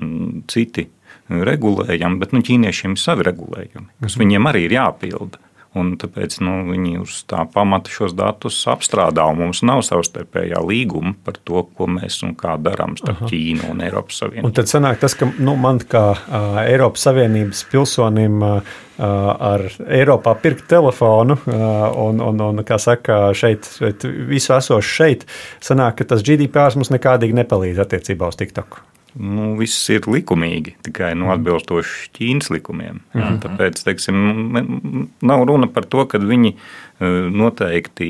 mm, 0.00 0.44
citi 0.52 0.88
regulējumi, 1.28 2.20
bet 2.20 2.34
nu, 2.34 2.42
ķīniešiem 2.44 2.96
ir 2.96 3.02
savi 3.02 3.26
regulējumi, 3.28 3.88
kas 4.02 4.16
mhm. 4.16 4.22
viņiem 4.24 4.52
arī 4.52 4.66
ir 4.66 4.76
jāpilda. 4.78 5.40
Un 5.78 5.94
tāpēc 5.96 6.34
nu, 6.44 6.58
viņi 6.68 6.98
uz 7.00 7.22
tā 7.30 7.46
pamata 7.48 7.88
šos 7.92 8.12
datus 8.16 8.58
apstrādā. 8.68 9.24
Mums 9.36 9.62
nav 9.64 9.80
savstarpējā 9.86 10.60
līguma 10.68 11.14
par 11.24 11.38
to, 11.40 11.62
ko 11.78 11.88
mēs 11.88 12.18
un 12.26 12.34
kā 12.36 12.58
darām 12.60 12.98
starp 13.00 13.22
Aha. 13.22 13.30
Ķīnu 13.32 13.70
un 13.72 13.80
Eiropas 13.86 14.20
Savienību. 14.20 14.50
Un 14.50 14.56
tad 14.58 14.68
sanāk 14.68 15.00
tas, 15.00 15.16
ka 15.16 15.30
nu, 15.32 15.56
man 15.56 15.80
kā 15.80 16.04
uh, 16.12 16.60
Eiropas 16.66 17.08
Savienības 17.08 17.64
pilsonim 17.72 18.44
uh, 18.44 18.76
ar 19.00 19.64
Eiropā 19.88 20.36
pirkt 20.44 20.68
telefonu 20.70 21.38
un, 21.48 22.20
un, 22.20 22.46
un 22.52 22.62
kā 22.68 22.76
saka, 22.78 23.32
šeit, 23.34 23.66
šeit 23.80 24.04
visu 24.28 24.52
esošu 24.58 24.96
šeit, 25.00 25.26
sanāk, 25.64 26.02
ka 26.02 26.12
tas 26.12 26.22
GDPR 26.26 26.76
mums 26.76 26.92
nekādīgi 26.92 27.40
nepalīdz 27.40 27.80
attiecībā 27.82 28.28
uz 28.28 28.38
TikToku 28.38 28.91
nu, 29.20 29.52
viss 29.58 29.90
ir 29.92 30.06
likumīgi, 30.08 30.76
tikai 30.86 31.12
nu, 31.18 31.30
atbilstoši 31.34 32.10
Ķīnas 32.16 32.50
likumiem. 32.54 33.00
Jā, 33.14 33.26
-hmm. 33.28 33.40
Tāpēc 33.44 33.82
teiksim, 33.84 35.08
nav 35.22 35.44
runa 35.48 35.68
par 35.68 35.84
to, 35.84 36.06
ka 36.06 36.18
viņi 36.18 36.52
e, 36.52 37.10
noteikti 37.30 38.08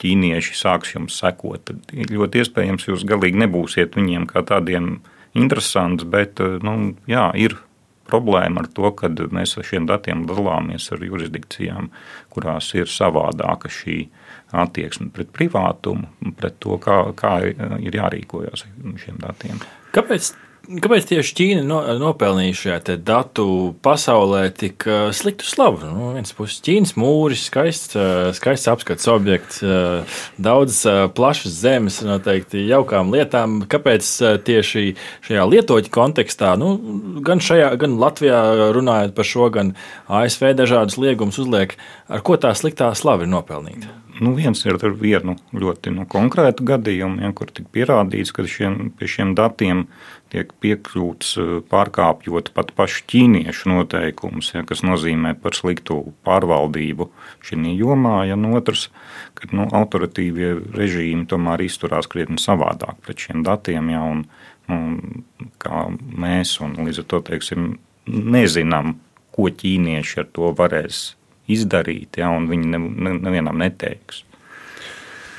ķīnieši 0.00 0.54
sāks 0.56 0.94
jums 0.94 1.18
sekot. 1.18 1.64
Tad 1.64 1.90
ļoti 1.92 2.44
iespējams, 2.44 2.88
jūs 2.88 3.04
galīgi 3.04 3.42
nebūsiet 3.46 3.96
viņiem 3.96 4.26
kā 4.26 4.42
tādiem 4.42 5.00
interesants, 5.34 6.04
bet 6.04 6.40
e, 6.40 6.58
nu, 6.62 6.94
jā, 7.06 7.30
ir 7.34 7.56
problēma 8.10 8.64
ar 8.64 8.68
to, 8.74 8.90
ka 8.90 9.08
mēs 9.08 9.56
ar 9.58 9.66
šiem 9.66 9.86
datiem 9.86 10.26
dalāmies 10.26 10.90
ar 10.92 11.04
jurisdikcijām, 11.04 11.90
kurās 12.28 12.74
ir 12.74 12.90
savādāka 12.90 13.70
šī 13.70 14.08
attieksme 14.50 15.10
pret 15.14 15.30
privātumu, 15.30 16.08
pret 16.38 16.58
to, 16.58 16.78
kā, 16.82 17.12
kā 17.14 17.36
ir 17.46 18.00
jārīkojas 18.00 18.66
šiem 18.98 19.20
datiem. 19.22 19.60
Kāpēc 19.94 20.32
Kāpēc 20.70 21.06
tieši 21.08 21.32
Ķīna 21.34 21.62
no, 21.66 21.78
nopelnīja 21.98 22.54
šajā 22.54 22.94
datu 23.02 23.44
pasaulē 23.82 24.44
tik 24.54 24.84
uh, 24.86 25.08
sliktu 25.16 25.46
slavu? 25.48 25.80
No 25.82 25.88
nu, 25.96 26.10
vienas 26.14 26.34
puses, 26.36 26.60
Ķīnas 26.62 26.92
mūris, 27.00 27.46
skaists, 27.48 27.96
uh, 27.98 28.28
skaists 28.36 28.70
apskats 28.70 29.08
objekts, 29.10 29.58
uh, 29.64 30.20
daudzas 30.38 30.84
uh, 30.86 31.00
plašas 31.16 31.56
zemes, 31.64 31.98
noteikti 32.06 32.62
jaukām 32.68 33.10
lietām. 33.10 33.64
Kāpēc 33.72 34.12
uh, 34.22 34.36
tieši 34.46 34.92
šajā 35.26 35.48
lietoņa 35.50 35.90
kontekstā, 35.96 36.52
nu, 36.60 36.76
gan, 37.26 37.42
šajā, 37.42 37.72
gan 37.80 37.98
Latvijā 37.98 38.70
runājot 38.76 39.16
par 39.16 39.26
šo, 39.26 39.48
gan 39.56 39.74
ASV 40.06 40.52
dažādus 40.60 41.00
liegumus 41.02 41.40
uzliek, 41.42 41.74
ar 42.06 42.22
ko 42.22 42.38
tā 42.38 42.54
sliktā 42.54 42.92
slava 42.94 43.26
ir 43.26 43.32
nopelnīta? 43.32 43.90
Nu, 44.20 44.34
viens 44.36 44.60
ir 44.66 44.76
ar 44.76 44.92
vienu 45.00 45.32
ļoti 45.56 45.94
nu, 45.96 46.04
konkrētu 46.08 46.64
gadījumu, 46.68 47.22
ja, 47.24 47.30
kur 47.36 47.48
tika 47.48 47.70
pierādīts, 47.72 48.34
ka 48.36 48.44
šiem, 48.44 48.90
pie 48.98 49.06
šiem 49.08 49.30
datiem 49.38 49.86
tiek 50.32 50.50
piekļūts 50.60 51.30
eh, 51.40 51.52
pārkāpjot 51.72 52.50
pat 52.52 52.74
pašu 52.76 53.06
ķīniešu 53.08 53.70
noteikumus, 53.72 54.50
ja, 54.52 54.60
kas 54.68 54.84
nozīmē 54.84 55.32
par 55.40 55.56
sliktu 55.56 56.02
pārvaldību 56.28 57.08
šajā 57.48 57.72
jomā. 57.78 58.18
Ja 58.28 58.36
no 58.36 58.52
otrs, 58.58 58.90
ka 59.38 59.48
nu, 59.56 59.64
autoritīvie 59.80 60.52
režīmi 60.76 61.24
tomēr 61.30 61.64
izturās 61.64 62.10
krietni 62.10 62.36
savādāk 62.42 63.00
pret 63.06 63.24
šiem 63.24 63.46
datiem, 63.46 63.88
ja, 63.94 64.02
un, 64.04 64.26
un, 64.68 65.24
kā 65.64 65.86
mēs, 65.96 66.58
un 66.60 66.76
līdz 66.82 67.06
ar 67.06 67.08
to 67.14 67.22
teiksim, 67.30 67.70
nezinām, 68.04 68.98
ko 69.32 69.48
ķīnieši 69.48 70.20
ar 70.20 70.28
to 70.36 70.52
varēs 70.60 71.00
izdarīt, 71.56 72.20
ja, 72.22 72.32
un 72.34 72.50
viņi 72.50 72.74
ne, 72.74 72.80
ne, 72.80 73.14
nevienam 73.28 73.58
neteiks. 73.60 74.24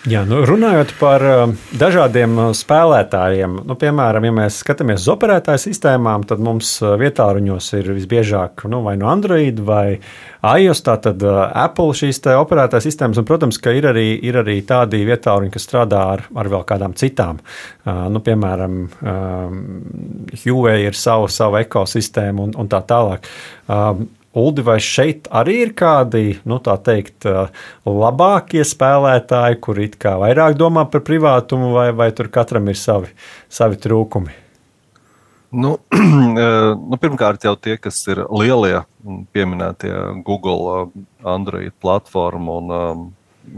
Jā, 0.10 0.24
nu, 0.25 0.39
runājot 0.50 0.96
par 0.98 1.22
uh, 1.22 1.41
dažādiem 1.77 2.32
uh, 2.34 2.48
spēlētājiem, 2.58 3.60
nu, 3.70 3.75
piemēram, 3.77 4.25
ja 4.25 4.32
mēs 4.34 4.56
skatāmies 4.63 5.03
uz 5.03 5.12
operētāju 5.13 5.62
sistēmām, 5.62 6.24
tad 6.25 6.39
mums 6.41 6.72
uh, 6.82 6.96
vietā 6.98 7.27
ruņos 7.38 7.68
ir 7.77 7.91
visbiežāk 7.94 8.63
nu, 8.72 8.80
vai 8.82 8.96
no 8.98 9.12
Android 9.12 9.60
vai 9.62 10.00
iOS, 10.41 10.82
tātad 10.88 11.22
Apple 11.22 11.94
šīs 12.00 12.18
operētāju 12.34 12.88
sistēmas, 12.88 13.20
un, 13.22 13.27
protams, 13.30 13.60
ka 13.62 13.75
ir 13.77 13.86
arī, 13.91 14.08
ir 14.25 14.39
arī 14.41 14.56
tādi 14.65 15.03
vietā 15.06 15.36
ruņi, 15.38 15.53
kas 15.53 15.70
strādā 15.70 16.00
ar, 16.15 16.24
ar 16.34 16.50
vēl 16.50 16.65
kādām 16.65 16.98
citām. 16.98 17.38
Nu, 17.86 18.24
piemēram, 18.25 18.80
Huawei 20.41 20.88
ir 20.88 20.98
sava, 20.98 21.30
sava 21.30 21.62
ekosistēma 21.62 22.48
un, 22.48 22.58
un 22.58 22.72
tā 22.74 22.82
tālāk. 22.89 23.30
Uldi, 24.32 24.64
vai 24.64 24.78
šeit 24.80 25.26
arī 25.28 25.58
ir 25.66 25.74
kādi, 25.76 26.38
nu, 26.48 26.62
tā 26.64 26.78
teikt, 26.80 27.26
labākie 27.84 28.64
spēlētāji, 28.64 29.60
kuri 29.60 29.90
it 29.90 29.98
kā 30.00 30.16
vairāk 30.22 30.56
domā 30.60 30.86
par 30.88 31.04
privātumu, 31.04 31.74
vai, 31.76 31.90
vai 31.92 32.08
tur 32.16 32.32
katram 32.32 32.72
ir 32.72 32.80
savi, 32.80 33.12
savi 33.52 33.80
trūkumi? 33.84 34.38
Nu, 35.52 35.74
nu, 36.90 37.00
pirmkārt, 37.02 37.44
jau 37.44 37.58
tie, 37.60 37.76
kas 37.76 38.00
ir 38.08 38.24
lielie, 38.32 38.86
pieminētie 39.36 39.92
Google, 40.24 40.88
Android 41.28 41.76
platforma 41.84 42.56
un 42.62 42.76
um, 42.78 43.06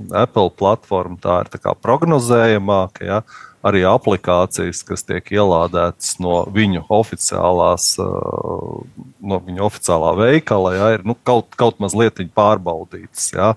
Apple 0.10 0.50
platforma, 0.58 1.20
tā 1.22 1.44
ir 1.44 1.54
tā 1.54 1.76
prognozējamāka. 1.86 3.06
Ja? 3.06 3.22
Arī 3.64 3.84
aplikācijas, 3.88 4.84
kas 4.88 5.06
tiek 5.08 5.34
ielādētas 5.34 6.18
no 6.24 6.44
viņu 6.54 6.86
oficiālās, 6.92 7.94
uh, 8.04 8.82
no 9.24 9.44
viņu 9.46 9.68
oficiālā 9.70 10.16
veikala, 10.20 10.74
ja, 10.78 10.90
ir 10.98 11.06
nu, 11.08 11.16
kaut, 11.24 11.56
kaut 11.60 11.80
mazliet 11.84 12.20
pārbaudītas. 12.36 13.32
Ja. 13.36 13.54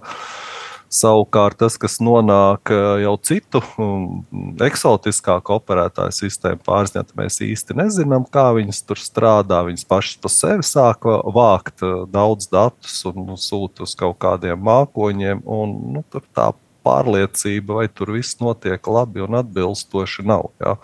Savukārt 0.96 1.58
tas, 1.58 1.74
kas 1.82 1.98
nonāk 1.98 2.70
uh, 2.70 3.00
jau 3.02 3.16
citu 3.26 3.60
um, 3.82 4.22
eksotiskāku 4.62 5.56
operētāju 5.56 6.14
sistēmu 6.14 6.62
pārziņā, 6.64 7.02
mēs 7.18 7.40
īsti 7.42 7.74
nezinām, 7.76 8.28
kā 8.30 8.52
viņas 8.56 8.84
tur 8.86 9.02
strādā. 9.02 9.64
Viņas 9.66 9.88
pašas 9.90 10.20
pa 10.22 10.30
sevi 10.30 10.66
sāk 10.66 11.08
vākt 11.34 11.82
uh, 11.82 12.04
daudz 12.06 12.46
datus 12.52 13.00
un 13.10 13.26
nu, 13.32 13.40
sūta 13.40 13.82
uz 13.82 13.96
kaut 13.98 14.20
kādiem 14.22 14.62
mākoņiem. 14.62 15.42
Un, 15.42 15.74
nu, 15.96 16.04
tā 16.30 16.52
pārliecība, 16.86 17.80
vai 17.82 17.88
tur 17.90 18.14
viss 18.14 18.38
notiek 18.38 18.86
labi 18.86 19.26
un 19.26 19.40
atbilstoši, 19.42 20.26
nav. 20.30 20.52
Ja? 20.62 20.76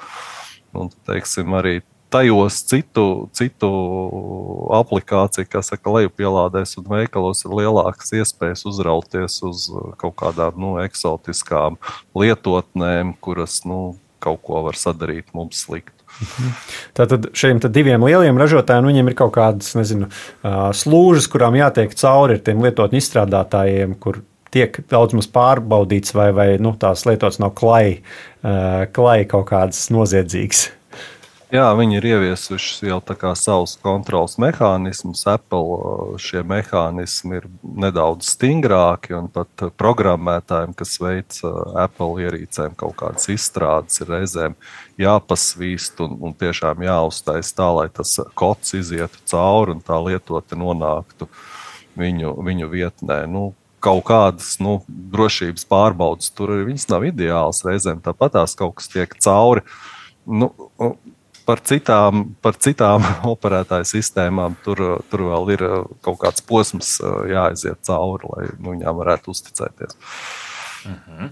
Un, 0.75 0.91
teiksim, 1.07 1.55
arī 1.55 1.81
tajos 2.13 2.61
citu, 2.69 3.07
citu 3.33 3.71
aplikāciju, 4.77 5.49
kas 5.53 5.73
saka, 5.73 5.95
lejupielādēs 5.97 6.77
un 6.81 6.89
veikalos, 6.93 7.45
ir 7.47 7.57
lielākas 7.63 8.13
iespējas 8.21 8.67
uzrauties 8.69 9.39
uz 9.49 9.67
kaut 10.01 10.17
kādām 10.21 10.61
nu, 10.61 10.75
eksotiskām 10.85 11.79
lietotnēm, 12.19 13.17
kuras 13.25 13.63
nu, 13.69 13.97
kaut 14.23 14.43
ko 14.47 14.63
var 14.69 14.79
sadarīt 14.79 15.33
mums 15.37 15.65
sliktu. 15.65 15.97
Mhm. 16.13 16.51
Tātad 16.99 17.31
šiem 17.37 17.63
diviem 17.73 18.05
lieliem 18.05 18.37
ražotājiem 18.39 18.91
viņiem 18.91 19.09
ir 19.09 19.17
kaut 19.19 19.33
kādas 19.39 19.73
nezinu, 19.79 20.11
slūžas, 20.77 21.31
kurām 21.33 21.57
jātiek 21.57 21.97
cauri 21.97 22.37
tiem 22.45 22.61
lietotņu 22.63 23.01
izstrādātājiem, 23.01 23.97
kur 23.99 24.21
tiek 24.53 24.79
daudz 24.93 25.17
maz 25.17 25.29
pārbaudīts, 25.33 26.15
vai, 26.17 26.29
vai 26.37 26.49
nu, 26.63 26.75
tās 26.79 27.07
lietotas 27.09 27.41
nav 27.43 27.55
klai, 27.59 28.03
klai 28.93 29.19
kaut 29.31 29.49
kādas 29.51 29.89
noziedzīgas. 29.95 30.69
Jā, 31.53 31.67
viņi 31.77 31.99
ir 31.99 32.07
ieviesuši 32.09 32.87
jau 32.87 32.97
savus 33.37 33.75
kontrols 33.77 34.39
mehānismus. 34.41 35.27
Apple 35.29 36.17
šie 36.17 36.41
mehānismi 36.49 37.37
ir 37.43 37.49
nedaudz 37.61 38.31
stingrāki, 38.33 39.13
un 39.19 39.29
pat 39.29 39.67
programmētājiem, 39.77 40.73
kas 40.73 40.97
veic 40.97 41.43
Apple 41.77 42.25
ierīcēm 42.25 42.73
kaut 42.81 42.97
kādas 43.03 43.29
izstrādes, 43.29 44.01
ir 44.01 44.09
reizēm 44.15 44.57
jāpasvīst 44.97 46.01
un, 46.01 46.17
un 46.25 46.33
tiešām 46.41 46.87
jāuztais 46.89 47.53
tā, 47.53 47.69
lai 47.83 47.91
tas 47.93 48.17
kods 48.33 48.73
izietu 48.81 49.21
cauri 49.29 49.77
un 49.77 49.85
tā 49.85 50.01
lietoti 50.01 50.57
nonāktu 50.57 51.29
viņu, 52.01 52.33
viņu 52.49 52.73
vietnē. 52.73 53.27
Nu, 53.29 53.51
kaut 53.83 54.05
kādas 54.09 54.55
nu, 54.63 54.81
drošības 54.89 55.67
pārbaudas. 55.71 56.31
Tur 56.37 56.55
arī 56.55 56.71
viņas 56.73 56.89
nav 56.93 57.09
ideālas 57.09 57.63
reizēm. 57.67 58.03
Tāpat 58.05 58.37
tās 58.39 58.55
kaut 58.59 58.79
kas 58.81 58.91
tiek 58.93 59.17
cauri. 59.23 59.65
Nu, 60.27 60.53
par 61.49 61.63
citām, 61.67 62.25
par 62.43 62.59
citām 62.63 63.05
operētāju 63.35 63.89
sistēmām 63.91 64.57
tur, 64.65 64.85
tur 65.11 65.27
vēl 65.33 65.53
ir 65.57 65.67
kaut 66.05 66.21
kāds 66.23 66.45
posms 66.47 66.95
jāaiziet 67.31 67.83
cauri, 67.89 68.31
lai 68.37 68.49
nu, 68.59 68.77
viņām 68.77 69.03
varētu 69.03 69.35
uzticēties. 69.35 69.99
Mhm. 70.83 71.29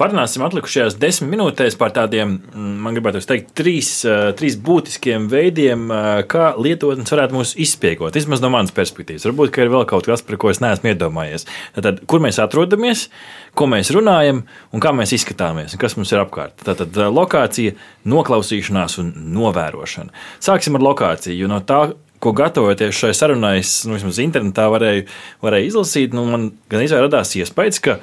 Parunāsim 0.00 0.42
atlikušajās 0.46 0.96
desmit 1.00 1.32
minūtēs 1.34 1.76
par 1.80 1.92
tādiem, 1.96 2.38
mm, 2.40 2.76
man 2.84 2.96
gribētu 2.96 3.20
teikt, 3.28 3.52
trīs, 3.58 3.90
trīs 4.38 4.56
būtiskiem 4.56 5.26
veidiem, 5.30 5.86
kā 6.30 6.46
lietotnes 6.56 7.12
varētu 7.12 7.36
mūs 7.36 7.54
izspiegot. 7.60 8.16
Vismaz 8.16 8.40
no 8.40 8.50
manas 8.54 8.72
perspektīvas. 8.72 9.26
Varbūt, 9.28 9.58
ir 9.58 9.72
vēl 9.72 9.84
kaut 9.90 10.08
kas, 10.08 10.24
par 10.24 10.40
ko 10.40 10.50
es 10.50 10.62
neesmu 10.64 10.92
iedomājies. 10.92 11.46
Tad, 11.76 12.04
kur 12.08 12.22
mēs 12.24 12.40
atrodamies, 12.42 13.08
ko 13.54 13.68
mēs 13.70 13.92
runājam 13.94 14.44
un 14.72 14.80
kā 14.80 14.94
mēs 14.96 15.12
izskatāmies 15.18 15.76
un 15.76 15.82
kas 15.84 15.98
mums 15.98 16.12
ir 16.14 16.22
apkārt. 16.24 16.56
Tātad 16.64 16.96
lokācija, 16.96 17.76
noklausīšanās 18.08 18.98
un 19.02 19.12
novērošana. 19.36 20.14
Sāksim 20.40 20.78
ar 20.78 20.88
lokāciju, 20.88 21.36
jo 21.44 21.50
no 21.50 21.60
tā 21.60 21.84
ko 22.24 22.32
gatavoties 22.32 22.96
šai 22.96 23.12
sarunai, 23.16 23.58
es 23.60 23.82
nu, 23.84 23.98
internetā 23.98 24.64
varēju, 24.72 25.04
varēju 25.44 25.72
izlasīt, 25.72 26.14
nu, 26.16 26.24
man 26.30 26.46
gan 26.72 26.86
radās 26.88 27.34
iespējas, 27.36 27.82
ka 27.84 27.98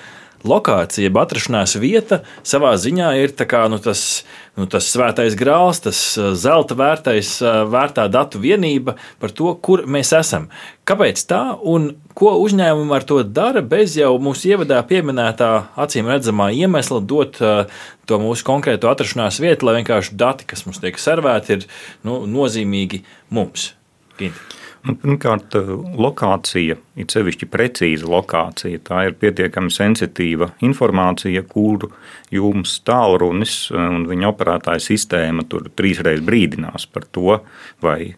lokācija, 0.47 1.05
jeb 1.07 1.17
atrašanās 1.21 1.75
vieta 1.81 2.21
savā 2.47 2.73
ziņā 2.79 3.11
ir 3.21 3.33
kā, 3.49 3.63
nu, 3.71 3.79
tas, 3.81 4.23
nu, 4.59 4.67
tas 4.69 4.89
svētais 4.91 5.35
grāls, 5.39 5.81
tas 5.83 5.99
uh, 6.19 6.31
zelta 6.37 6.77
vērtais, 6.77 7.33
uh, 7.43 7.63
vērtā 7.71 8.07
datu 8.11 8.41
vienība 8.41 8.97
par 9.21 9.33
to, 9.35 9.53
kur 9.63 9.85
mēs 9.85 10.13
esam. 10.17 10.49
Kāpēc 10.87 11.23
tā 11.29 11.41
un 11.61 11.91
ko 12.17 12.33
uzņēmumi 12.43 12.95
ar 12.95 13.05
to 13.07 13.21
dara 13.23 13.61
bez 13.61 13.97
jau 13.99 14.13
mūsu 14.21 14.53
ievadā 14.53 14.81
pieminētā 14.87 15.51
acīm 15.79 16.09
redzamā 16.11 16.51
iemesla 16.57 17.01
dot 17.01 17.41
uh, 17.41 17.67
to 18.09 18.21
mūsu 18.21 18.47
konkrēto 18.47 18.91
atrašanās 18.91 19.41
vietu, 19.43 19.67
lai 19.67 19.79
vienkārši 19.81 20.17
dati, 20.19 20.47
kas 20.49 20.65
mums 20.67 20.81
tiek 20.83 20.99
servēti, 20.99 21.59
ir 21.59 21.69
nu, 22.07 22.23
nozīmīgi 22.29 23.05
mums. 23.33 23.71
Ginti. 24.19 24.60
Nu, 24.81 24.95
pirmkārt, 24.97 25.53
lokācija, 26.01 26.73
ir 26.97 27.09
sevišķi 27.13 27.47
precīza 27.53 28.07
lokācija. 28.09 28.79
Tā 28.87 29.03
ir 29.05 29.17
pietiekami 29.21 29.69
sensitīva 29.73 30.47
informācija, 30.65 31.43
kuru 31.45 31.91
jums 32.33 32.79
tālrunis 32.87 33.55
un 33.77 34.07
viņa 34.09 34.31
operētāja 34.31 34.81
sistēma 34.81 35.45
tur 35.51 35.69
trīsreiz 35.77 36.23
brīdinās 36.25 36.87
par 36.89 37.05
to, 37.13 37.37
vai 37.85 38.15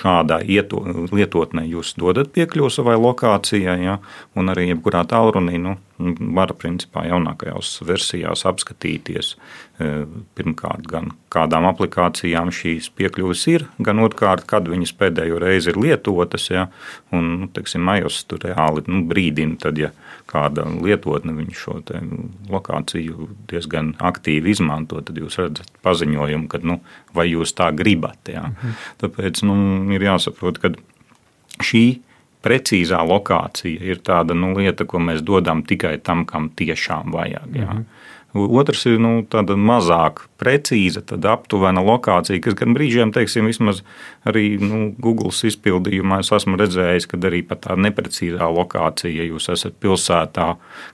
šādā 0.00 0.42
lietotnē 0.44 1.64
jūs 1.70 1.94
dodat 1.96 2.34
piekļuvi 2.36 2.74
savai 2.76 2.98
lokācijai, 3.00 3.78
ja, 3.86 3.96
un 4.36 4.52
arī 4.52 4.68
jebkurā 4.74 5.06
tālrunī. 5.08 5.56
Nu, 5.56 5.78
var 6.34 6.52
principā 6.58 7.04
jaunākajās 7.08 7.74
versijās 7.86 8.44
apskatīties 8.48 9.34
e, 9.34 9.88
pirmkārt, 10.38 10.86
gan 10.88 11.10
kādām 11.32 11.66
aplikācijām 11.68 12.50
šīs 12.54 12.90
piekļuves 12.96 13.44
ir, 13.52 13.66
gan 13.82 14.02
otrkārt, 14.02 14.46
kad 14.50 14.68
viņas 14.70 14.94
pēdējo 14.98 15.40
reizi 15.42 15.72
ir 15.72 15.80
lietotas. 15.80 16.48
Ja, 16.50 16.66
un, 17.14 17.30
nu, 17.42 17.50
teiksim, 17.54 17.88
iOS 18.00 18.22
tur 18.30 18.42
reāli 18.46 18.84
nu, 18.88 19.04
brīdina, 19.10 19.58
tad, 19.60 19.80
ja 19.80 19.92
kāda 20.30 20.66
lietotne 20.80 21.46
šo 21.56 21.80
lokāciju 22.50 23.30
diezgan 23.50 23.94
aktīvi 23.98 24.54
izmanto, 24.54 25.00
tad 25.04 25.18
jūs 25.18 25.40
redzat 25.40 25.72
paziņojumu, 25.86 26.48
ka 26.50 26.62
nu, 26.62 26.80
vai 27.16 27.30
jūs 27.30 27.54
tā 27.58 27.70
gribat. 27.76 28.20
Ja. 28.30 28.48
Mhm. 28.50 28.78
Tāpēc 29.04 29.42
nu, 29.48 29.56
ir 29.94 30.06
jāsaprot, 30.10 30.62
ka 30.62 30.74
šī 31.60 31.84
ir 31.88 32.06
precīzā 32.44 33.00
lokācija 33.06 33.82
ir 33.84 34.00
tāda 34.06 34.36
nu, 34.36 34.52
lieta, 34.56 34.86
ko 34.88 35.00
mēs 35.02 35.24
dodam 35.26 35.62
tikai 35.66 35.98
tam, 36.04 36.24
kam 36.28 36.50
tiešām 36.56 37.12
vajag. 37.12 37.56
Jā. 37.56 37.66
Mm 37.66 37.78
-hmm. 37.78 37.84
Otrs 38.30 38.84
ir 38.86 39.00
nu, 39.02 39.24
tāda 39.26 39.56
mazāk 39.58 40.20
precīza, 40.38 41.02
aptuvena 41.32 41.82
lokācija, 41.82 42.38
kas 42.44 42.54
gan 42.58 42.76
brīžiem, 42.76 43.10
teiksim, 43.10 43.48
vismaz 43.50 43.82
arī 44.28 44.54
nu, 44.62 44.92
Google 45.02 45.32
izpildījumā 45.34 46.20
es 46.22 46.30
esmu 46.36 46.54
redzējis, 46.60 47.08
ka 47.10 47.18
arī 47.26 47.42
pat 47.46 47.64
tā 47.66 47.74
neprecīzā 47.74 48.46
lokācija, 48.54 49.10
ja 49.18 49.26
jūs 49.26 49.50
esat 49.50 49.74
pilsētā, 49.82 50.46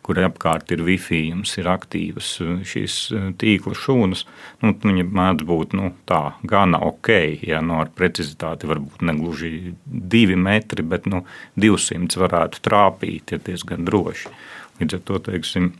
kur 0.06 0.22
apkārt 0.24 0.72
ir 0.72 0.84
Wi-Fi, 0.86 1.26
jums 1.34 1.52
ir 1.60 1.68
aktīvas 1.74 2.32
šīs 2.72 2.98
tīkla 3.36 3.76
šūnas, 3.84 4.24
nu, 4.64 4.72
viņa 4.80 5.04
mēdz 5.20 5.46
būt 5.46 5.76
nu, 5.76 5.92
tā 6.08 6.22
gana 6.48 6.80
ok, 6.88 7.12
ja 7.44 7.60
nu, 7.60 7.82
ar 7.84 7.92
precizitāti 7.92 8.70
varbūt 8.70 9.04
ne 9.04 9.18
gluži 9.20 9.74
divi 9.84 10.40
metri, 10.40 10.86
bet 10.88 11.04
nu, 11.12 11.26
200 11.60 12.24
varētu 12.24 12.64
trāpīt, 12.64 13.36
ja 13.36 13.44
diezgan 13.44 13.84
droši. 13.84 14.32
Līdz 14.80 14.96
ar 14.96 15.04
to, 15.08 15.20
teiksim, 15.30 15.74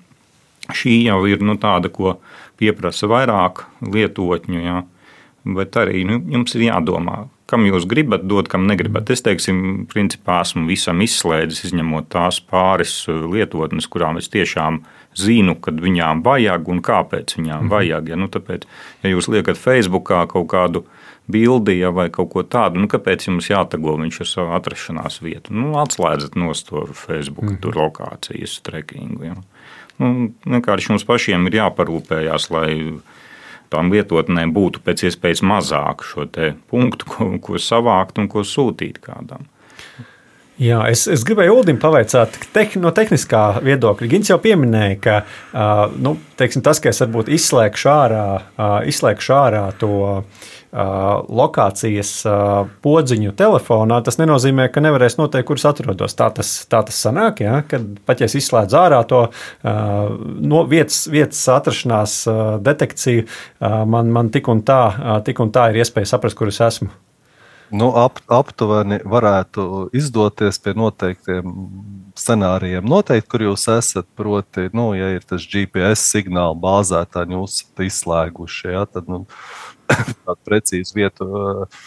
Šī 0.75 0.99
jau 1.07 1.21
ir 1.31 1.43
nu, 1.47 1.55
tāda, 1.61 1.91
ko 1.93 2.17
pieprasa 2.59 3.09
vairāk 3.11 3.65
lietotņu, 3.85 4.61
jā. 4.65 4.83
bet 5.57 5.77
arī 5.79 6.03
nu, 6.09 6.19
jums 6.33 6.57
ir 6.57 6.67
jādomā, 6.67 7.27
kam 7.47 7.67
jūs 7.69 7.87
gribat 7.87 8.25
dot, 8.27 8.49
kam 8.51 8.67
negribat. 8.67 9.11
Es 9.15 9.23
teiksim, 9.23 9.87
principā 9.91 10.41
esmu 10.43 10.67
visam 10.67 11.03
izslēdzis, 11.05 11.69
izņemot 11.69 12.11
tās 12.11 12.41
pāris 12.43 12.99
uh, 13.07 13.23
lietotnes, 13.31 13.87
kurām 13.91 14.19
es 14.19 14.31
tiešām 14.33 14.83
zinu, 15.17 15.55
kad 15.63 15.79
viņām 15.81 16.25
vajag 16.27 16.69
un 16.73 16.83
kāpēc 16.85 17.37
viņām 17.39 17.67
mhm. 17.67 17.73
vajag. 17.73 18.13
Ja, 18.13 18.21
nu, 18.21 18.31
tāpēc, 18.33 18.67
ja 19.05 19.15
jūs 19.15 19.31
liekat 19.33 19.61
Facebookā 19.61 20.25
kaut 20.33 20.51
kādu 20.53 20.87
bildi 21.33 21.79
ja, 21.81 21.91
vai 21.95 22.07
kaut 22.15 22.31
ko 22.35 22.45
tādu, 22.47 22.81
nu, 22.83 22.91
kāpēc 22.91 23.29
jums 23.29 23.51
jātago 23.51 23.97
viņš 24.01 24.21
ar 24.23 24.31
savu 24.31 24.55
atrašanās 24.59 25.21
vietu? 25.25 25.55
Nu, 25.57 25.75
atslēdzat 25.81 26.39
no 26.39 26.53
to 26.69 26.87
Facebook 26.93 27.51
mhm. 27.57 27.77
lokācijas 27.77 28.61
trekingu. 28.67 29.31
Ja. 29.31 29.37
Nu, 30.03 30.31
vienkārši 30.45 30.93
mums 30.93 31.07
pašiem 31.09 31.49
ir 31.49 31.61
jāparūpējās, 31.63 32.51
lai 32.53 32.71
tām 33.73 33.91
lietotnēm 33.95 34.53
būtu 34.55 34.83
pēc 34.87 35.09
iespējas 35.09 35.43
mazāk 35.43 36.05
šo 36.07 36.29
punktu, 36.71 37.09
ko, 37.11 37.31
ko 37.43 37.61
savākt 37.61 38.21
un 38.23 38.31
ko 38.31 38.45
sūtīt 38.47 39.01
kādam. 39.03 39.49
Jā, 40.57 40.79
es, 40.89 41.03
es 41.13 41.21
gribēju 41.29 41.59
Ulim 41.59 41.77
pavaicāt, 41.77 42.39
teх, 42.55 42.79
no 42.81 42.89
tehniskā 42.97 43.59
viedokļa. 43.65 44.07
Gins 44.09 44.31
jau 44.31 44.39
pieminēja, 44.41 44.95
ka 45.05 45.17
uh, 45.21 45.83
nu, 46.01 46.15
teiksim, 46.41 46.63
tas, 46.65 46.81
ka 46.81 46.89
es 46.95 47.03
varbūt 47.03 47.29
izslēgšu 47.37 47.91
ārā, 47.93 48.23
uh, 48.57 48.79
izslēgšu 48.89 49.35
ārā 49.37 49.67
to 49.77 49.91
uh, 50.01 50.47
lokācijas 50.73 52.11
podziņu 52.85 53.33
telefonā, 53.39 54.01
tas 54.05 54.19
nenozīmē, 54.21 54.69
ka 54.73 54.83
nevarēs 54.85 55.19
noteikt, 55.21 55.47
kur 55.49 55.61
es 55.61 55.67
atrodos. 55.69 56.17
Tā 56.19 56.29
tas, 56.37 56.53
tā 56.71 56.83
tas 56.87 57.01
sanāk, 57.07 57.43
ja? 57.45 57.63
kad 57.69 57.87
pat 58.09 58.21
ja 58.21 58.29
es 58.31 58.37
izslēdzu 58.41 58.79
ārā 58.81 59.01
to 59.09 59.27
no 59.63 60.67
vietas, 60.71 61.05
vietas 61.13 61.43
atrašanās 61.55 62.21
detekciju, 62.67 63.27
man, 63.63 64.13
man 64.13 64.31
tik, 64.35 64.51
un 64.53 64.63
tā, 64.67 64.83
tik 65.27 65.43
un 65.45 65.55
tā 65.55 65.71
ir 65.73 65.83
iespēja 65.85 66.17
saprast, 66.17 66.39
kur 66.39 66.53
es 66.53 66.63
esmu. 66.65 66.93
Nu, 67.75 67.89
ap, 67.99 68.21
aptuveni 68.31 69.01
varētu 69.03 69.89
izdoties 69.97 70.61
pie 70.63 70.75
noteiktiem 70.79 71.51
scenārijiem. 72.17 72.87
Noteikti, 72.87 73.29
kur 73.33 73.43
jūs 73.49 73.67
esat, 73.73 74.07
proti, 74.19 74.69
nu, 74.77 74.93
ja 74.95 75.11
ir 75.17 75.27
tas 75.27 75.45
GPS 75.51 76.05
signāla 76.13 76.55
bāzētā, 76.63 77.25
jūs 77.35 77.59
esat 77.65 77.83
izslēguši. 77.89 78.71
Ja, 78.71 78.85
tad, 78.87 79.11
nu, 79.11 79.25
tādu 79.89 80.39
precīzu 80.47 80.99
vietu 80.99 81.27
uh, 81.27 81.81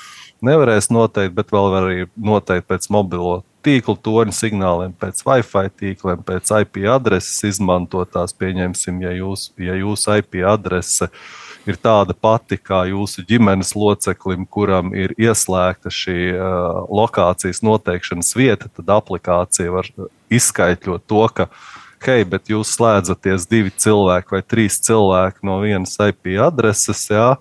nevarēs 0.45 0.89
noteikt, 0.93 1.35
bet 1.37 1.53
vēl 1.53 1.77
arī 1.79 1.99
noteikt 2.15 2.69
pēc 2.69 2.89
mobilo 2.93 3.41
tīklu 3.65 3.97
torņa 3.99 4.35
signāliem, 4.35 4.93
pēc 4.95 5.21
Wi-Fi 5.27 5.71
tīkliem, 5.81 6.23
pēc 6.25 6.51
IP 6.61 6.85
adreses 6.91 7.43
izmantotās. 7.51 8.33
Pieņemsim, 8.39 9.01
ja, 9.03 9.11
jūs, 9.17 9.49
ja 9.59 9.75
jūsu 9.75 10.19
IP 10.21 10.41
adrese 10.47 11.09
ir 11.67 11.77
tāda 11.81 12.15
pati 12.15 12.57
kā 12.57 12.85
jūsu 12.89 13.25
ģimenes 13.27 13.73
loceklim, 13.75 14.45
kuram 14.49 14.93
ir 14.97 15.13
ieslēgta 15.19 15.91
šī 15.93 16.17
uh, 16.31 16.79
lokācijas 16.87 17.61
noteikšanas 17.65 18.31
vieta, 18.37 18.71
tad 18.71 18.95
aplikācija 18.95 19.75
var 19.75 19.91
izskaidrot 20.31 21.03
to, 21.09 21.25
ka 21.35 21.49
hei, 22.05 22.23
bet 22.23 22.49
jūs 22.49 22.71
slēdzaties 22.77 23.47
divi 23.51 23.73
cilvēki 23.75 24.37
vai 24.37 24.43
trīs 24.47 24.79
cilvēki 24.87 25.43
no 25.45 25.59
vienas 25.65 25.97
IP 25.99 26.37
adreses. 26.41 27.03
Jā, 27.11 27.33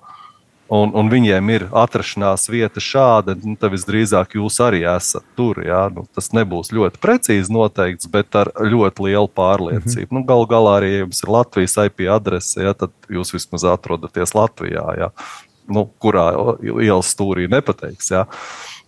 un, 0.68 0.92
un 0.96 1.10
viņiem 1.12 1.50
ir 1.54 1.64
atrašanās 1.76 2.48
vieta 2.50 2.82
šāda, 2.82 3.34
nu, 3.42 3.56
tad 3.60 3.72
visdrīzāk 3.74 4.36
jūs 4.38 4.58
arī 4.64 4.84
esat 4.88 5.24
tur. 5.38 5.60
Jā? 5.64 5.86
Nu, 5.94 6.04
tas 6.14 6.30
nebūs 6.36 6.72
ļoti 6.76 7.00
precīzi 7.02 7.52
noteikts, 7.54 8.08
bet 8.12 8.38
ar 8.38 8.52
ļoti 8.56 9.08
lielu 9.08 9.28
pārliecību. 9.28 10.08
Mm 10.08 10.10
-hmm. 10.10 10.20
nu, 10.20 10.24
Galu 10.28 10.48
galā 10.50 10.78
arī, 10.80 10.92
jums 11.02 11.22
ir 11.24 11.34
Latvijas 11.34 11.76
IP 11.88 12.08
adrese, 12.12 12.62
jā, 12.62 12.74
tad 12.74 12.92
jūs 13.08 13.32
vismaz 13.34 13.64
atrodaties 13.64 14.34
Latvijā, 14.36 14.86
jā? 14.98 15.12
Nu, 15.68 15.84
kurā 16.00 16.30
ielas 16.64 17.12
stūrī 17.12 17.48
nepateiks. 17.48 18.10
Jā? 18.10 18.24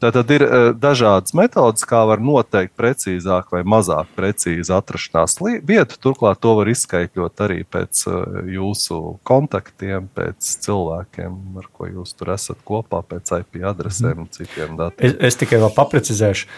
Tad 0.01 0.31
ir 0.33 0.45
uh, 0.45 0.71
dažādas 0.77 1.35
metodes, 1.37 1.85
kā 1.89 2.03
var 2.09 2.23
noteikt 2.25 2.73
precīzāk 2.79 3.51
vai 3.53 3.61
mazāk 3.69 4.09
precīzi 4.17 4.73
atrašanās 4.73 5.37
vietu. 5.67 5.99
Turklāt 6.01 6.41
to 6.41 6.55
var 6.59 6.71
izskaidrot 6.73 7.43
arī 7.45 7.63
pēc 7.69 8.05
uh, 8.09 8.41
jūsu 8.49 9.19
kontaktiem, 9.29 10.09
pēc 10.17 10.55
cilvēkiem, 10.65 11.37
ar 11.61 11.69
ko 11.73 11.91
jūs 11.91 12.15
tur 12.17 12.33
esat 12.35 12.61
kopā, 12.65 13.03
pēc 13.07 13.35
IP 13.41 13.61
adresēm 13.71 14.25
un 14.25 14.31
citiem 14.33 14.79
datiem. 14.81 15.11
Es, 15.11 15.17
es 15.31 15.41
tikai 15.41 15.61
vēl 15.63 15.73
paprecizēšu. 15.77 16.49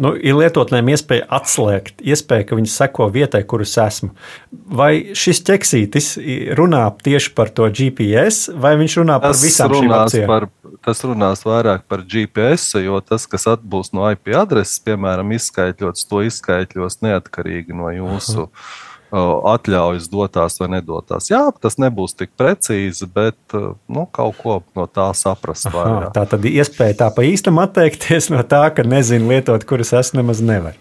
Nu, 0.00 0.14
ir 0.14 0.38
lietotnēm 0.38 0.92
iespēja 0.94 1.26
atslēgt, 1.34 2.02
iespēja, 2.04 2.48
ka 2.48 2.58
viņi 2.58 2.70
seko 2.70 3.08
vietai, 3.14 3.42
kur 3.48 3.64
es 3.64 3.74
esmu. 3.80 4.12
Vai 4.50 4.92
šis 5.18 5.42
ķeksītis 5.46 6.10
runā 6.58 6.86
tieši 7.04 7.34
par 7.36 7.50
to 7.54 7.68
GPS, 7.74 8.52
vai 8.54 8.76
viņš 8.80 8.98
runā 9.02 9.18
par 9.22 9.34
tas 9.34 9.44
visām 9.44 9.74
šīm 9.74 9.94
opcijām? 9.98 10.48
Tas 10.84 11.00
runās 11.06 11.44
vairāk 11.46 11.86
par 11.88 12.02
GPS 12.04 12.83
jo 12.84 13.00
tas, 13.04 13.28
kas 13.30 13.48
atbūs 13.56 13.92
no 13.96 14.06
IP 14.12 14.34
adreses, 14.38 14.80
piemēram, 14.84 15.34
izskaidrots, 15.36 16.06
to 16.08 16.24
izskaidros 16.28 17.00
neatkarīgi 17.04 17.76
no 17.76 17.92
jūsu. 17.94 18.48
Aha 18.48 18.92
atļaujas 19.14 20.08
dotās 20.10 20.58
vai 20.58 20.68
nedotās. 20.74 21.28
Jā, 21.30 21.42
tas 21.62 21.76
nebūs 21.78 22.16
tik 22.18 22.32
precīzi, 22.38 23.06
bet 23.06 23.36
nu, 23.54 24.06
kaut 24.10 24.38
ko 24.40 24.58
no 24.76 24.86
tā 24.90 25.06
saprast. 25.14 25.68
Aha, 25.70 26.10
tā 26.14 26.24
tad 26.30 26.46
iespēja 26.48 26.98
tā 27.04 27.10
pa 27.14 27.26
īstam 27.26 27.60
atteikties 27.62 28.32
no 28.34 28.42
tā, 28.48 28.66
ka 28.74 28.86
nezinu 28.86 29.30
lietot, 29.30 29.66
kuras 29.68 29.94
es 29.94 30.14
nemaz 30.16 30.42
nevaru. 30.44 30.78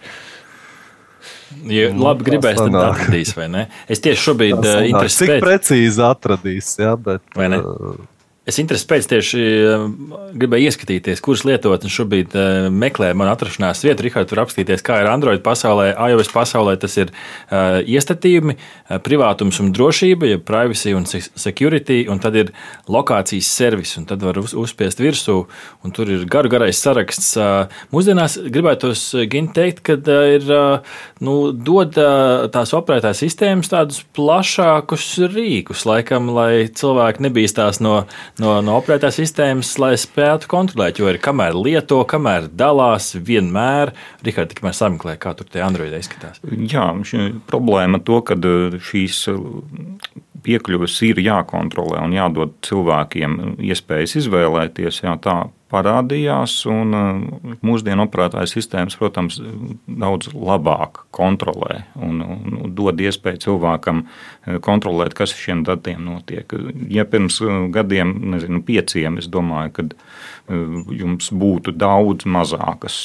Ja 1.69 1.91
nu, 1.93 2.01
labi 2.07 2.25
gribēs, 2.27 2.57
tad 2.57 2.75
atradīs, 2.75 3.35
vai 3.37 3.45
ne? 3.51 3.67
Es 3.91 4.01
tieši 4.03 4.19
šobrīd 4.19 4.57
uh, 4.57 4.79
interesēju. 4.89 5.35
Cik 5.37 5.43
precīzi 5.45 6.01
atradīs, 6.03 6.71
jā, 6.81 6.95
bet. 6.99 7.21
Vai 7.37 7.51
ne? 7.53 7.59
Uh, 7.61 8.01
Es 8.43 8.57
interesi 8.59 8.83
pēc 8.89 9.05
tieši 9.07 9.39
eh, 9.39 9.83
gribēju 10.35 10.67
ieskatīties, 10.67 11.21
kuras 11.23 11.45
lietotnes 11.47 11.93
šobrīd 11.95 12.33
eh, 12.35 12.65
meklē 12.75 13.13
manu 13.15 13.31
atrašanās 13.31 13.79
vietu. 13.85 14.03
Rihards, 14.03 14.27
tur 14.27 14.41
apskatīties, 14.43 14.81
kā 14.83 14.97
ir 14.99 15.07
Android 15.07 15.39
pasaulē, 15.45 15.93
iOS 16.11 16.31
pasaulē. 16.33 16.73
Tas 16.81 16.97
ir 16.99 17.13
uh, 17.13 17.79
iestatījumi, 17.87 18.57
privātums 19.05 19.61
un 19.63 19.69
drošība, 19.75 20.27
ja 20.27 20.39
privacy 20.43 20.91
un 20.97 21.05
security, 21.07 22.01
un 22.11 22.19
tad 22.19 22.35
ir 22.35 22.51
lokācijas 22.91 23.47
servis, 23.47 23.93
un 24.01 24.07
tad 24.09 24.25
var 24.25 24.41
uz, 24.41 24.51
uzspiest 24.59 24.99
virsū, 24.99 25.37
un 25.85 25.95
tur 25.95 26.11
ir 26.11 26.25
garu 26.27 26.51
garais 26.51 26.81
saraksts. 26.83 27.37
Mūsdienās 27.95 28.35
gribētos 28.51 29.05
Gint 29.31 29.53
teikt, 29.55 29.83
ka 29.87 29.95
ir 30.33 30.49
nu, 31.23 31.37
dod 31.55 31.95
tās 31.95 32.75
operētājas 32.75 33.23
sistēmas 33.23 33.71
tādus 33.71 34.03
plašākus 34.17 35.07
rīkus, 35.31 35.87
laikam, 35.87 36.33
lai 36.35 36.67
cilvēki 36.67 37.29
nebīstās 37.29 37.79
no 37.83 38.03
no, 38.41 38.55
no 38.65 38.77
operētājas 38.79 39.19
sistēmas, 39.21 39.73
lai 39.81 39.93
spētu 39.99 40.49
kontrolēt. 40.51 41.01
Jo 41.01 41.11
ir 41.11 41.19
kamēr 41.23 41.57
lieto, 41.57 41.99
kamēr 42.09 42.49
dalās, 42.49 43.13
vienmēr. 43.15 43.93
Rikārd, 44.25 44.53
tikmēr 44.53 44.77
sameklē, 44.77 45.17
kā 45.21 45.35
tur 45.37 45.49
tie 45.51 45.63
Android 45.65 45.93
izskatās. 45.97 46.41
Jā, 46.43 46.87
problēma 47.49 48.01
to, 48.05 48.21
ka 48.25 48.37
uh, 48.37 48.77
šīs 48.91 49.23
uh, 49.33 49.41
piekļuves 50.43 50.99
ir 51.09 51.21
jākontrolē 51.23 52.03
un 52.03 52.15
jādod 52.15 52.55
cilvēkiem 52.65 53.57
iespējas 53.63 54.17
izvēlēties. 54.23 55.03
Jā, 55.05 55.17
tā 55.23 55.37
parādījās. 55.73 56.55
Un, 56.71 56.93
uh, 56.97 57.55
mūsdienu 57.65 58.05
operētāju 58.07 58.51
sistēmas, 58.51 58.97
protams, 58.99 59.39
daudz 59.87 60.31
labāk 60.33 61.03
kontrolē 61.15 61.83
un, 61.97 62.21
un 62.21 62.75
dod 62.77 63.01
iespēju 63.01 63.43
cilvēkam 63.47 64.05
uh, 64.05 64.59
kontrolēt, 64.63 65.17
kas 65.17 65.35
ar 65.35 65.43
šiem 65.45 65.65
datiem 65.67 66.05
notiek. 66.05 66.53
Ja 66.93 67.07
pirms 67.09 67.41
uh, 67.43 67.65
gadiem, 67.73 68.15
nezinu, 68.35 68.63
pieciem, 68.65 69.19
es 69.21 69.29
domāju, 69.31 69.75
ka 69.79 69.89
jums 70.91 71.29
būtu 71.31 71.71
daudz 71.79 72.25
mazākas 72.27 72.97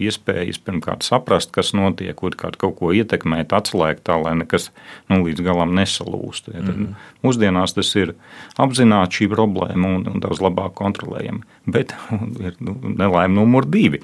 iespējas 0.00 0.56
pirmkārt 0.64 1.04
saprast, 1.04 1.50
kas 1.52 1.74
notiek, 1.76 2.16
otrkārt 2.24 2.56
kaut 2.56 2.78
ko 2.78 2.92
ietekmēt, 2.96 3.52
atslēgt 3.52 4.06
tā, 4.08 4.16
lai 4.22 4.32
nekas 4.40 4.70
nu, 5.12 5.20
līdz 5.26 5.44
galam 5.44 5.74
nesalūst. 5.76 6.48
Ja, 6.54 6.62
mm 6.62 6.70
-hmm. 6.70 6.94
Mūsdienās 7.22 7.74
tas 7.74 7.94
ir 7.96 8.14
apzināti 8.56 9.20
šī 9.20 9.28
problēma 9.28 9.96
un, 9.96 10.06
un 10.08 10.20
daudz 10.20 10.40
labāk 10.40 10.72
kontrolējama. 10.74 11.44
Bet 11.66 11.94
ir 12.46 12.56
nu, 12.60 12.76
nelaime 12.96 13.34
numur 13.34 13.66
divi. 13.72 14.02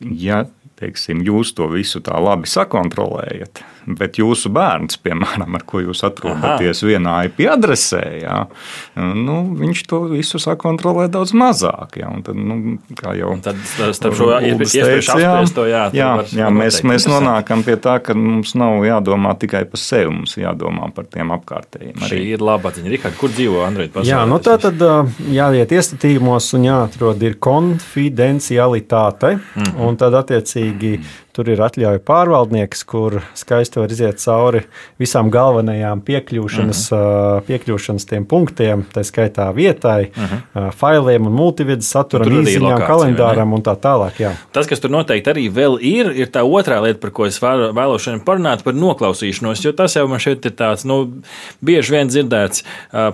Ja 0.00 0.44
teiksim, 0.78 1.22
jūs 1.26 1.52
to 1.58 1.68
visu 1.72 2.00
tā 2.04 2.18
labi 2.22 2.48
sakontrolējat, 2.50 3.62
bet 3.98 4.18
jūsu 4.20 4.50
bērns, 4.52 4.98
piemēram, 5.02 5.56
ar 5.58 5.64
ko 5.68 5.80
jūs 5.82 6.02
atrodaties 6.06 6.82
Aha. 6.82 6.88
vienā 6.90 7.14
IP 7.28 7.44
adresē, 7.50 8.02
jā, 8.22 8.38
nu, 8.96 9.38
viņš 9.58 9.82
to 9.90 10.02
visu 10.12 10.40
sakontrolē 10.42 11.08
daudz 11.12 11.32
mazāk. 11.38 11.98
Jā, 12.02 12.10
tad, 12.24 12.38
nu, 12.38 12.76
jau, 13.18 13.32
un 13.34 13.42
tad 13.44 13.58
starp 13.66 14.18
šo 14.18 14.30
iespēju 14.36 15.00
apspriest 15.00 15.56
to, 15.56 15.66
jā, 15.70 15.86
jā, 15.96 16.10
jā 16.36 16.50
mēs, 16.54 16.82
mēs 16.86 17.08
nonākam 17.10 17.64
pie 17.66 17.78
tā, 17.82 17.98
ka 18.04 18.16
mums 18.18 18.54
nav 18.58 18.84
jādomā 18.86 19.34
tikai 19.40 19.64
par 19.70 19.82
sevi, 19.82 20.12
mums 20.20 20.36
jādomā 20.38 20.90
par 20.94 21.08
tiem 21.10 21.32
apkārtējiem. 21.38 21.96
Arī. 21.96 22.10
Šī 22.12 22.20
ir 22.36 22.44
laba 22.44 22.72
ziņa. 22.76 22.92
Rikard, 22.92 23.18
kur 23.20 23.32
dzīvo 23.34 23.64
Android 23.66 23.92
pasaulē? 23.94 24.12
Jā, 24.12 24.22
nu 24.28 24.38
tā 24.44 24.58
tad 24.62 24.82
jāiet 25.32 25.74
iestatījumos 25.74 26.52
un 26.58 26.68
jāatrod 26.68 27.24
ir 27.26 27.38
konfidencialitāte, 27.42 29.34
mm 29.38 29.64
-hmm. 29.64 29.80
un 29.88 29.98
tad 30.00 30.14
attiecīgi 30.20 30.67
attiecīgi 30.68 30.90
tur 31.38 31.52
ir 31.52 31.60
atļauja 31.62 32.02
pārvaldnieks, 32.02 32.82
kur 32.88 33.20
skaisti 33.38 33.78
var 33.78 33.92
iziet 33.94 34.18
cauri 34.18 34.64
visām 34.98 35.30
galvenajām 35.30 36.02
piekļūšanas, 36.06 36.80
uh 36.90 36.98
mhm. 36.98 37.04
-huh. 37.06 37.46
piekļūšanas 37.46 38.08
tiem 38.10 38.26
punktiem, 38.26 38.82
tā 38.94 39.04
skaitā 39.06 39.46
vietai, 39.54 40.10
uh 40.10 40.22
mhm. 40.24 40.40
-huh. 40.54 40.72
failiem 40.74 41.26
un 41.30 41.36
multividas 41.38 41.90
saturam, 41.94 42.40
īsiņām, 42.42 42.82
kalendāram 42.86 43.54
un 43.54 43.62
tā 43.62 43.76
tālāk. 43.78 44.18
Jā. 44.18 44.32
Tas, 44.52 44.66
kas 44.66 44.82
tur 44.82 44.90
noteikti 44.90 45.30
arī 45.30 45.46
vēl 45.54 45.78
ir, 45.80 46.10
ir 46.16 46.32
tā 46.34 46.42
otrā 46.42 46.80
lieta, 46.82 47.00
par 47.00 47.14
ko 47.14 47.26
es 47.26 47.38
vēlos 47.42 48.02
šodien 48.02 48.24
parunāt, 48.24 48.64
par 48.64 48.74
noklausīšanos, 48.74 49.62
jo 49.64 49.72
tas 49.72 49.94
jau 49.96 50.08
man 50.10 50.18
šeit 50.18 50.44
ir 50.44 50.56
tāds, 50.58 50.84
nu, 50.88 51.22
bieži 51.62 51.94
vien 51.94 52.10
dzirdēts, 52.10 52.64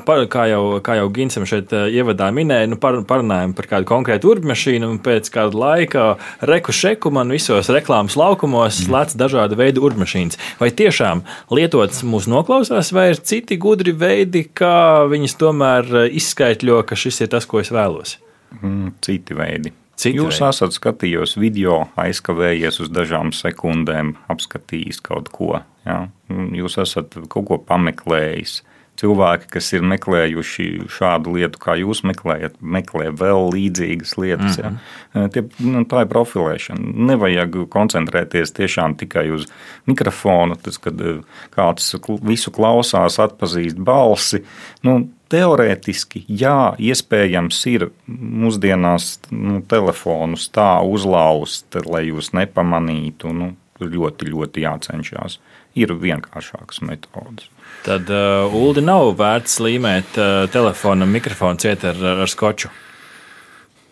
par, 0.07 0.25
kā 0.33 0.49
jau, 0.49 0.81
kā 0.85 0.97
jau 0.97 1.11
Ginsam 1.13 1.45
šeit 1.47 1.73
ievadā 1.73 2.31
minēja, 2.33 2.71
nu, 2.73 2.81
par, 2.81 3.03
parunājam 3.09 3.53
par 3.55 3.69
kādu 3.69 3.89
konkrētu 3.89 4.33
urbmašīnu 4.33 4.89
un 4.89 4.99
pēc 5.05 5.29
kāda 5.35 5.59
laika 5.59 6.07
reku 6.41 6.73
šeku 6.73 7.13
man 7.15 7.33
visos 7.35 7.69
reklāmas 7.73 8.14
laukumos 8.19 8.83
mm. 8.85 8.95
lec 8.95 9.15
dažādu 9.21 9.59
veidu 9.61 9.85
urmašīnas. 9.87 10.39
Vai 10.61 10.71
tiešām 10.75 11.25
lietotas 11.55 12.03
mūs 12.07 12.29
noklausās, 12.31 12.93
vai 12.95 13.11
ir 13.13 13.23
citi 13.23 13.59
gudri 13.61 13.95
veidi, 13.97 14.47
kā 14.49 15.05
viņas 15.11 15.39
tomēr 15.41 15.95
izskaidro, 16.11 16.83
ka 16.87 16.99
šis 16.99 17.25
ir 17.25 17.33
tas, 17.35 17.49
ko 17.49 17.63
es 17.63 17.73
vēlos? 17.75 18.19
Mm, 18.61 18.95
citi 19.05 19.37
veidi. 19.37 19.75
Citi 19.95 20.19
Jūs 20.19 20.41
veidi. 20.41 20.51
esat 20.51 20.75
skatījis 20.75 21.37
video, 21.39 21.85
aizkavējies 22.01 22.81
uz 22.83 22.91
dažām 22.91 23.31
sekundēm, 23.35 24.17
apskatījis 24.33 25.01
kaut 25.05 25.31
ko. 25.35 25.61
Ja? 25.87 26.07
Jūs 26.29 26.79
esat 26.83 27.15
kaut 27.31 27.47
ko 27.51 27.61
pameklējis 27.63 28.63
cilvēki, 29.01 29.49
kas 29.57 29.71
ir 29.75 29.85
meklējuši 29.87 30.67
šādu 30.93 31.35
lietu, 31.37 31.61
kā 31.63 31.77
jūs 31.81 32.05
meklējat, 32.07 32.57
meklē 32.61 33.11
vēl 33.19 33.49
līdzīgas 33.55 34.15
lietas. 34.21 34.59
Mm 34.59 34.65
-hmm. 34.65 34.79
ja. 35.15 35.29
Tie, 35.35 35.43
nu, 35.67 35.85
tā 35.91 36.05
ir 36.05 36.13
profilēšana. 36.13 36.95
Nevajag 37.11 37.59
koncentrēties 37.75 38.55
tiešām 38.55 38.95
tikai 39.01 39.31
uz 39.35 39.49
mikrofonu, 39.87 40.57
tas, 40.63 40.79
kad 40.79 41.01
kāds 41.57 41.95
visu 42.23 42.51
klausās, 42.51 43.19
atpazīst 43.19 43.77
balsi. 43.79 44.45
Nu, 44.83 45.09
Teorētiski, 45.35 46.21
jā, 46.29 46.77
iespējams, 46.79 47.67
ir 47.67 47.89
mūsdienās 48.07 49.19
nu, 49.31 49.63
telefonus 49.67 50.47
tā 50.53 50.79
uzlauzt, 50.85 51.75
lai 51.87 52.05
jūs 52.07 52.31
nepamanītu. 52.37 53.33
Nu, 53.33 53.55
ļoti, 53.81 54.31
ļoti 54.31 54.63
jācenšas. 54.63 55.41
Ir 55.75 55.91
vienkāršākas 55.99 56.85
metodas. 56.87 57.49
Tad 57.85 58.09
uh, 58.13 58.55
Ulu 58.55 58.81
nav 58.85 59.11
vērts 59.19 59.59
līmēt 59.61 60.17
uh, 60.17 60.47
telefona 60.53 61.09
mikrofonu 61.09 61.61
ciet 61.61 61.85
ar, 61.89 62.01
ar 62.25 62.31
skoču. 62.31 62.71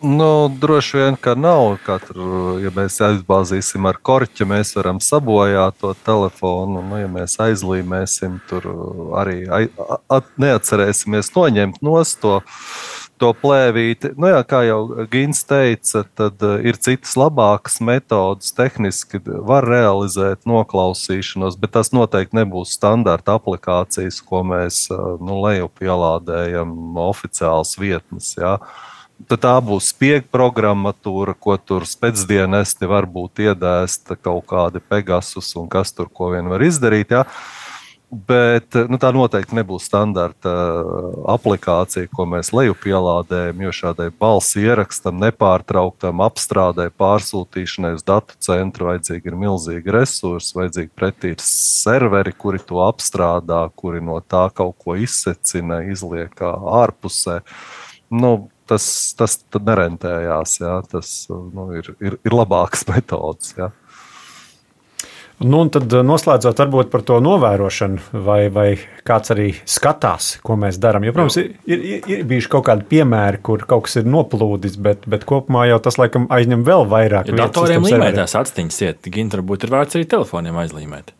Nu, 0.03 0.51
droši 0.61 0.97
vien, 0.97 1.15
ka 1.15 1.31
nav. 1.35 1.77
Katru, 1.85 2.57
ja 2.59 2.73
mēs 2.75 2.97
aizbāzīsim 3.05 3.85
ar 3.87 3.95
korķi, 4.03 4.43
mēs 4.49 4.73
varam 4.75 4.99
sabojāt 4.99 5.77
to 5.79 5.93
telefonu. 6.03 6.81
Nu, 6.83 6.97
ja 6.99 7.07
mēs 7.07 7.37
aizlīmēsim, 7.39 8.41
tur 8.49 8.67
arī 9.21 9.45
at, 9.47 10.27
neatcerēsimies 10.43 11.31
noņemt 11.37 11.79
nost 11.87 12.19
to 12.19 12.41
to 13.23 13.31
plēvīti. 13.39 14.13
Nu, 14.19 14.27
jā, 14.33 14.41
kā 14.47 14.63
jau 14.67 15.07
Gins 15.11 15.43
teica, 15.47 16.03
tad 16.17 16.43
uh, 16.43 16.57
ir 16.65 16.77
citas 16.83 17.15
labākas 17.19 17.79
metodas, 17.83 18.51
tehniski 18.55 19.21
var 19.23 19.67
realizēt 19.67 20.43
noklausīšanos, 20.49 21.57
bet 21.61 21.75
tas 21.77 21.93
noteikti 21.95 22.41
nebūs 22.41 22.75
standarta 22.77 23.37
aplikācijas, 23.39 24.19
ko 24.27 24.43
mēs 24.51 24.85
uh, 24.91 25.15
nu, 25.23 25.39
lejupielādējam 25.45 26.97
oficiāls 27.07 27.77
vietnes. 27.79 28.33
Jā. 28.39 28.57
Tad 29.29 29.43
tā 29.45 29.55
būs 29.63 29.93
spiega 29.93 30.25
programmatūra, 30.33 31.35
ko 31.39 31.55
tur 31.61 31.85
spēcdienesti 31.87 32.89
varbūt 32.89 33.45
iedēsta 33.45 34.17
kaut 34.19 34.49
kādi 34.51 34.83
Pegasus 34.83 35.53
un 35.59 35.69
kas 35.71 35.93
tur 35.95 36.09
ko 36.11 36.33
vien 36.33 36.49
var 36.51 36.65
izdarīt. 36.65 37.13
Jā. 37.15 37.23
Bet 38.13 38.75
nu, 38.91 38.99
tā 39.01 39.09
noteikti 39.15 39.55
nebūs 39.57 39.87
standarta 39.87 40.51
uh, 40.53 41.15
aplikācija, 41.33 42.09
ko 42.13 42.27
mēs 42.29 42.51
lejupielādējam. 42.53 43.63
Jo 43.65 43.71
šādai 43.73 44.09
balss 44.13 44.53
ierakstam, 44.59 45.17
nepārtrauktam 45.23 46.21
apstrādē, 46.21 46.89
pārsūtīšanai 46.99 47.95
uz 47.97 48.05
datu 48.05 48.37
centru 48.43 48.91
vajadzīgi 48.91 49.31
ir 49.31 49.39
milzīgi 49.39 49.95
resursi, 49.95 50.53
vajadzīgi 50.59 50.93
pretī 50.93 51.33
serveri, 51.41 52.35
kuri 52.37 52.61
to 52.61 52.83
apstrādā, 52.85 53.63
kuri 53.73 54.03
no 54.05 54.19
tā 54.21 54.45
kaut 54.53 54.77
ko 54.83 54.97
izsecina, 54.99 55.81
izliek 55.89 56.37
ārpusē. 56.43 57.39
Nu, 58.13 58.35
tas 58.69 58.85
tas 59.17 59.39
nerentējās. 59.57 60.59
Jā. 60.61 60.75
Tas 60.91 61.15
nu, 61.29 61.71
ir, 61.79 61.93
ir, 62.03 62.19
ir 62.21 62.35
labākas 62.35 62.85
metodas. 62.91 63.55
Jā. 63.57 63.71
Nu, 65.41 65.63
un 65.63 65.71
tad 65.73 65.91
eh, 65.91 66.03
noslēdzot 66.05 66.59
varbūt 66.61 66.91
par 66.93 67.03
to 67.07 67.17
novērošanu, 67.23 68.21
vai, 68.25 68.41
vai 68.53 68.67
kāds 69.07 69.33
arī 69.33 69.49
skatās, 69.65 70.35
ko 70.45 70.57
mēs 70.61 70.77
darām. 70.81 71.07
Jo, 71.07 71.15
protams, 71.15 71.39
ir, 71.41 71.49
ir, 71.65 72.05
ir 72.11 72.23
bijuši 72.29 72.51
kaut 72.53 72.67
kādi 72.69 72.87
piemēri, 72.93 73.41
kur 73.45 73.65
kaut 73.69 73.87
kas 73.87 73.99
ir 74.03 74.07
noplūdis, 74.09 74.77
bet, 74.83 75.07
bet 75.09 75.25
kopumā 75.29 75.65
jau 75.71 75.81
tas 75.83 75.97
laikam 76.01 76.29
aizņem 76.33 76.63
vēl 76.67 76.87
vairāk. 76.93 77.33
Ja 77.33 77.43
datoriem 77.45 77.89
līmētās 77.89 78.37
atstiņas 78.39 78.79
iet, 78.85 79.11
gan 79.17 79.33
varbūt 79.33 79.67
ir 79.67 79.73
vērts 79.73 79.99
arī 79.99 80.09
telefoniem 80.13 80.61
aizlīmēt. 80.63 81.15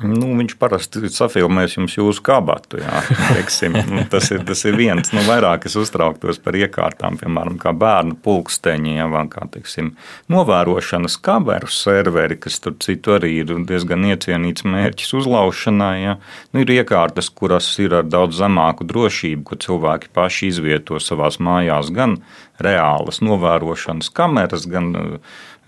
Nu, 0.00 0.30
viņš 0.38 0.54
parasti 0.60 1.10
safilmēs 1.12 1.74
jums 1.76 1.94
jūsu 1.98 2.22
kabatu. 2.24 2.78
Jā, 2.80 3.02
teiksim, 3.34 3.74
nu, 3.90 4.04
tas, 4.08 4.30
ir, 4.32 4.40
tas 4.48 4.62
ir 4.64 4.78
viens. 4.78 5.12
Nu, 5.12 5.20
vairāk 5.26 5.66
es 5.68 5.76
uztrauktos 5.76 6.40
par 6.40 6.56
iekārtām, 6.56 7.18
piemēram, 7.20 7.58
kā 7.60 7.74
bērnu 7.76 8.16
pulksteņi, 8.24 8.94
ja, 8.96 9.08
vai 9.12 9.26
kā 9.32 9.44
teiksim, 9.52 9.92
novērošanas 10.32 11.18
kameru 11.24 11.68
serveri, 11.72 12.38
kas 12.40 12.56
tur 12.64 12.78
citu 12.80 13.18
arī 13.18 13.34
ir 13.42 13.52
diezgan 13.68 14.08
iecienīts 14.08 14.64
mērķis 14.64 15.12
uzlaušanai. 15.20 15.94
Ja. 16.00 16.16
Nu, 16.54 16.64
ir 16.64 16.72
iekārtas, 16.80 17.28
kuras 17.28 17.68
ir 17.82 17.98
ar 18.00 18.08
daudz 18.08 18.40
zemāku 18.40 18.88
drošību, 18.88 19.44
ko 19.50 19.60
cilvēki 19.60 20.14
paši 20.16 20.48
izvieto 20.54 21.00
savās 21.02 21.36
mājās, 21.44 21.92
gan 21.92 22.22
reālas 22.60 23.20
novērošanas 23.24 24.12
kameras, 24.16 24.64
gan 24.70 24.94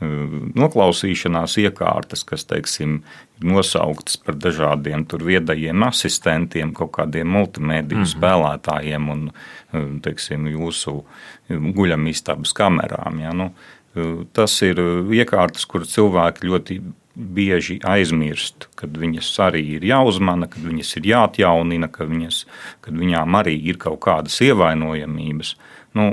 noklausīšanās 0.03 1.57
iekārtas, 1.62 2.25
kas 2.27 2.47
teiksim, 2.49 3.01
ir 3.38 3.49
nosauktas 3.53 4.19
par 4.19 4.38
dažādiem 4.41 5.05
viedajiem 5.07 5.85
asistentiem, 5.87 6.73
kaut 6.75 6.93
kādiem 6.97 7.29
multimediju 7.29 7.99
mm 7.99 8.05
-hmm. 8.05 8.15
spēlētājiem 8.17 9.11
un 9.11 10.01
teiksim, 10.03 10.47
jūsu 10.47 11.05
guļamistabas 11.49 12.53
kamerām. 12.53 13.21
Ja? 13.21 13.33
Nu, 13.33 13.53
tas 14.33 14.62
ir 14.62 14.81
iekārtas, 15.12 15.67
kur 15.67 15.87
cilvēki 15.87 16.47
ļoti 16.47 16.81
bieži 17.15 17.79
aizmirst, 17.85 18.69
kad 18.75 18.97
viņas 18.97 19.29
arī 19.45 19.62
ir 19.77 19.85
jāuzmana, 19.85 20.49
kad 20.49 20.62
viņas 20.65 20.97
ir 20.97 21.09
jāatjaunina, 21.12 21.91
ka 21.93 22.05
viņas, 22.09 22.47
kad 22.81 22.95
viņām 22.95 23.37
arī 23.37 23.59
ir 23.69 23.77
kaut 23.77 24.01
kādas 24.01 24.41
ievainojamības. 24.41 25.57
Nu, 25.95 26.07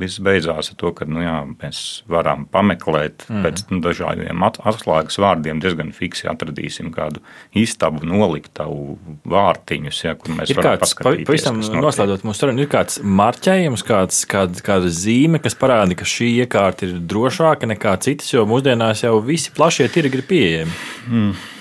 viss 0.00 0.20
beidzās 0.22 0.70
ar 0.72 0.78
to, 0.80 0.92
ka 0.96 1.06
nu, 1.08 1.22
jā, 1.24 1.36
mēs 1.48 1.80
varam 2.10 2.44
pameklēt 2.52 3.26
mm. 3.28 3.44
pēc 3.46 3.62
nu, 3.72 3.80
dažādiem 3.84 4.44
atslēgas 4.46 5.18
vārdiem, 5.22 5.60
diezgan 5.62 5.92
fiksi 5.96 6.28
atradīsim 6.30 6.92
kādu 6.94 7.22
istabu, 7.56 8.04
noliktavu 8.06 8.96
vārtiņus, 9.32 10.02
ja, 10.04 10.14
kur 10.20 10.36
mēs 10.36 10.52
ir 10.52 10.60
varam 10.60 10.76
kāds, 10.76 10.84
paskatīties. 10.84 11.28
Pavisam 11.30 11.60
noslēdzot 11.80 12.26
mūsu 12.28 12.44
sarunu, 12.44 12.64
ir 12.64 12.70
kāds 12.72 13.00
marķējums, 13.02 13.86
kāds, 13.88 14.22
kāda, 14.30 14.62
kāda 14.66 14.92
zīme, 14.92 15.40
kas 15.42 15.58
parāda, 15.58 15.98
ka 15.98 16.08
šī 16.08 16.32
iekārta 16.44 16.88
ir 16.88 16.96
drošāka 17.00 17.68
nekā 17.72 17.96
citas, 18.04 18.32
jo 18.34 18.46
mūsdienās 18.48 19.06
jau 19.06 19.18
visi 19.24 19.54
plašie 19.56 19.88
tirgi 19.92 20.20
ir 20.20 20.26
pieejami. 20.30 20.80
Mm 21.06 21.52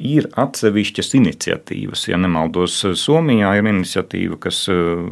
ir 0.00 0.26
atsevišķas 0.40 1.12
iniciatīvas. 1.18 2.06
Ja 2.08 2.18
nemaldos, 2.20 2.78
Somijā 2.98 3.52
ir 3.58 3.68
iniciatīva, 3.70 4.38
kas 4.46 4.62
eh, 4.72 5.04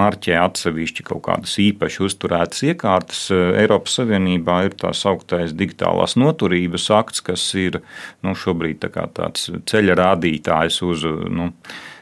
marķē 0.00 0.38
atsevišķi 0.40 1.06
kaut 1.10 1.24
kādas 1.26 1.56
īpaši 1.62 2.04
uzturētas 2.06 2.64
iekārtas. 2.70 3.26
Eiropas 3.34 3.98
Savienībā 4.00 4.62
ir 4.68 4.76
tā 4.80 4.94
sauktais 4.96 5.54
digitālās 5.56 6.16
noturības 6.20 6.90
akts, 7.00 7.24
kas 7.26 7.46
ir 7.58 7.80
nu, 8.24 8.36
šobrīd 8.38 8.84
tā 8.86 9.06
tāds 9.14 9.50
ceļa 9.70 9.98
rādītājs 10.04 10.82
uz. 10.86 11.06
Nu, 11.30 11.52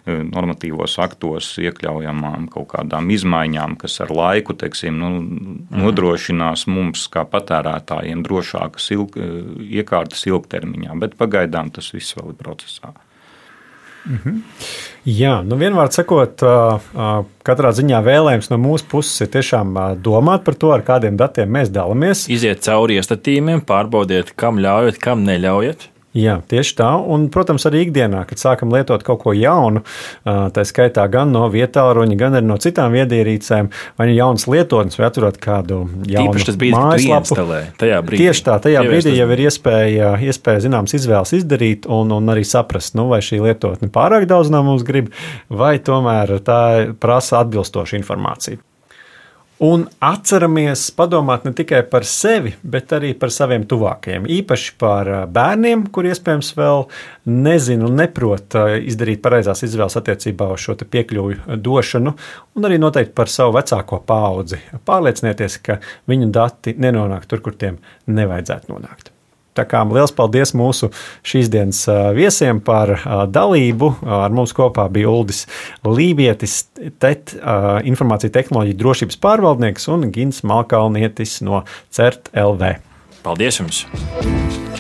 normatīvos 0.09 0.99
aktos 1.03 1.51
iekļaujamām 1.63 2.49
kaut 2.53 2.71
kādām 2.75 3.11
izmaiņām, 3.15 3.77
kas 3.81 4.01
ar 4.05 4.13
laiku 4.15 4.57
teiksim, 4.59 4.99
nu, 5.01 5.11
nodrošinās 5.75 6.67
mums, 6.71 7.07
kā 7.13 7.27
patērētājiem, 7.29 8.23
drošākas 8.27 8.91
ilg, 8.97 9.19
iekārtas 9.69 10.27
ilgtermiņā. 10.31 10.97
Bet 11.03 11.19
pagaidām 11.21 11.73
tas 11.75 11.93
viss 11.95 12.17
vēl 12.19 12.35
ir 12.35 12.41
procesā. 12.41 12.95
Mm 14.09 14.19
-hmm. 14.25 14.43
Jā, 15.05 15.43
nu 15.45 15.57
vienmēr 15.57 15.91
sakot, 15.93 16.41
katrā 17.43 17.71
ziņā 17.73 18.01
vēlējums 18.05 18.51
no 18.51 18.57
mūsu 18.57 18.85
puses 18.91 19.21
ir 19.21 19.29
tiešām 19.29 19.75
domāt 20.03 20.45
par 20.45 20.55
to, 20.55 20.73
ar 20.73 20.83
kādiem 20.83 21.17
datiem 21.17 21.49
mēs 21.49 21.69
dalāmies. 21.69 22.29
Iziet 22.29 22.61
cauri 22.61 22.95
iestatījumiem, 22.95 23.61
pārbaudiet, 23.61 24.33
kam 24.37 24.59
ļaujat, 24.59 24.99
kam 24.99 25.25
neļaujat. 25.25 25.89
Jā, 26.17 26.39
tieši 26.49 26.73
tā. 26.79 26.89
Un, 27.05 27.27
protams, 27.33 27.67
arī 27.69 27.83
ikdienā, 27.85 28.23
kad 28.29 28.41
sākam 28.41 28.73
lietot 28.73 29.03
kaut 29.05 29.21
ko 29.27 29.35
jaunu, 29.37 29.83
tā 30.25 30.65
skaitā 30.65 31.05
gan 31.13 31.35
no 31.35 31.45
vietāluņa, 31.53 32.17
gan 32.19 32.39
arī 32.39 32.49
no 32.49 32.57
citām 32.63 32.97
viedierīcēm, 32.97 33.69
vai 34.01 34.09
nu 34.09 34.15
jaunas 34.17 34.47
lietotnes, 34.49 34.97
vai 34.99 35.09
atverot 35.11 35.37
kādu 35.43 35.83
jaunu 36.09 36.33
mājaslapu. 36.73 37.37
Brīdī. 38.01 38.23
Tieši 38.25 38.47
tā, 38.47 38.57
tajā 38.65 38.85
brīdī 38.89 39.13
jau 39.19 39.29
ir 39.37 39.45
iespēja, 39.45 40.15
iespēja 40.31 40.65
zināmas 40.65 40.97
izvēles 40.97 41.35
izdarīt 41.39 41.91
un, 41.93 42.15
un 42.17 42.33
arī 42.33 42.47
saprast, 42.49 42.97
nu, 42.99 43.11
vai 43.13 43.21
šī 43.25 43.43
lietotne 43.45 43.93
pārāk 43.93 44.25
daudz 44.31 44.49
no 44.55 44.65
mums 44.65 44.87
grib, 44.89 45.13
vai 45.53 45.77
tomēr 45.77 46.39
tā 46.47 46.63
prasa 46.99 47.45
atbilstošu 47.45 48.01
informāciju. 48.01 48.63
Un 49.59 49.89
atceramies 49.99 50.85
padomāt 50.95 51.43
ne 51.43 51.51
tikai 51.57 51.81
par 51.91 52.05
sevi, 52.07 52.53
bet 52.63 52.93
arī 52.95 53.11
par 53.19 53.33
saviem 53.35 53.65
tuvākajiem. 53.67 54.29
Īpaši 54.31 54.77
par 54.79 55.11
bērniem, 55.35 55.83
kuriem 55.91 56.15
iespējams 56.15 56.53
vēl 56.55 56.85
nezina 57.27 57.89
un 57.89 57.99
neprot 57.99 58.55
izdarīt 58.87 59.19
pareizās 59.25 59.65
izvēles 59.67 59.99
attiecībā 59.99 60.47
uz 60.55 60.63
šo 60.63 60.79
piekļuvi 60.79 61.59
došanu, 61.59 62.15
un 62.55 62.71
arī 62.71 62.79
noteikti 62.79 63.17
par 63.19 63.35
savu 63.35 63.59
vecāko 63.59 63.99
paudzi. 64.07 64.63
Pārliecinieties, 64.87 65.59
ka 65.67 65.81
viņu 66.07 66.31
dati 66.39 66.79
nenonāk 66.79 67.27
tur, 67.27 67.43
kur 67.43 67.59
tiem 67.59 67.83
nevajadzētu 68.07 68.77
nonākt. 68.77 69.18
Tā 69.59 69.67
kā 69.67 69.83
liels 69.91 70.15
paldies 70.15 70.55
mūsu 70.55 70.93
šīs 71.27 71.51
dienas 71.51 71.83
viesiem 72.15 72.63
par 72.63 72.95
dalību. 73.35 73.91
Ar 74.07 74.35
mums 74.35 74.55
kopā 74.55 74.87
bija 74.93 75.11
Uldis 75.11 75.45
Lībietis, 75.83 76.61
TET, 77.03 77.35
informācija 77.89 78.31
tehnoloģija 78.39 78.79
drošības 78.79 79.19
pārvaldnieks 79.25 79.91
un 79.91 80.09
Gins 80.15 80.45
Malkalnietis 80.47 81.41
no 81.43 81.65
CERT 81.91 82.31
LV. 82.39 82.77
Paldies 83.27 83.59
jums! 83.59 83.85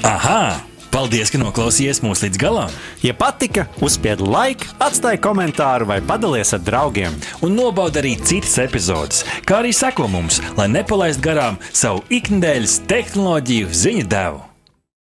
Aha! 0.06 0.60
Paldies, 0.88 1.28
ka 1.28 1.36
noklausījāties 1.36 2.00
mūsu 2.00 2.24
līdz 2.24 2.38
galam! 2.40 2.72
Ja 3.04 3.12
patika, 3.18 3.66
uzspiediet 3.84 4.24
laiku, 4.24 4.70
atstājiet 4.80 5.20
komentāru 5.26 5.90
vai 5.90 5.98
padalieties 6.00 6.54
ar 6.56 6.64
draugiem. 6.64 7.18
Un 7.44 7.58
nobaudiet 7.58 8.00
arī 8.00 8.14
citas 8.16 8.56
epizodes, 8.64 9.20
kā 9.44 9.60
arī 9.60 9.74
sekot 9.76 10.08
mums, 10.10 10.40
lai 10.56 10.70
nepalaistu 10.72 11.28
garām 11.28 11.60
savu 11.68 12.06
ikdienas 12.08 12.80
tehnoloģiju 12.88 13.74
ziņu 13.84 14.08
devumu. 14.08 14.47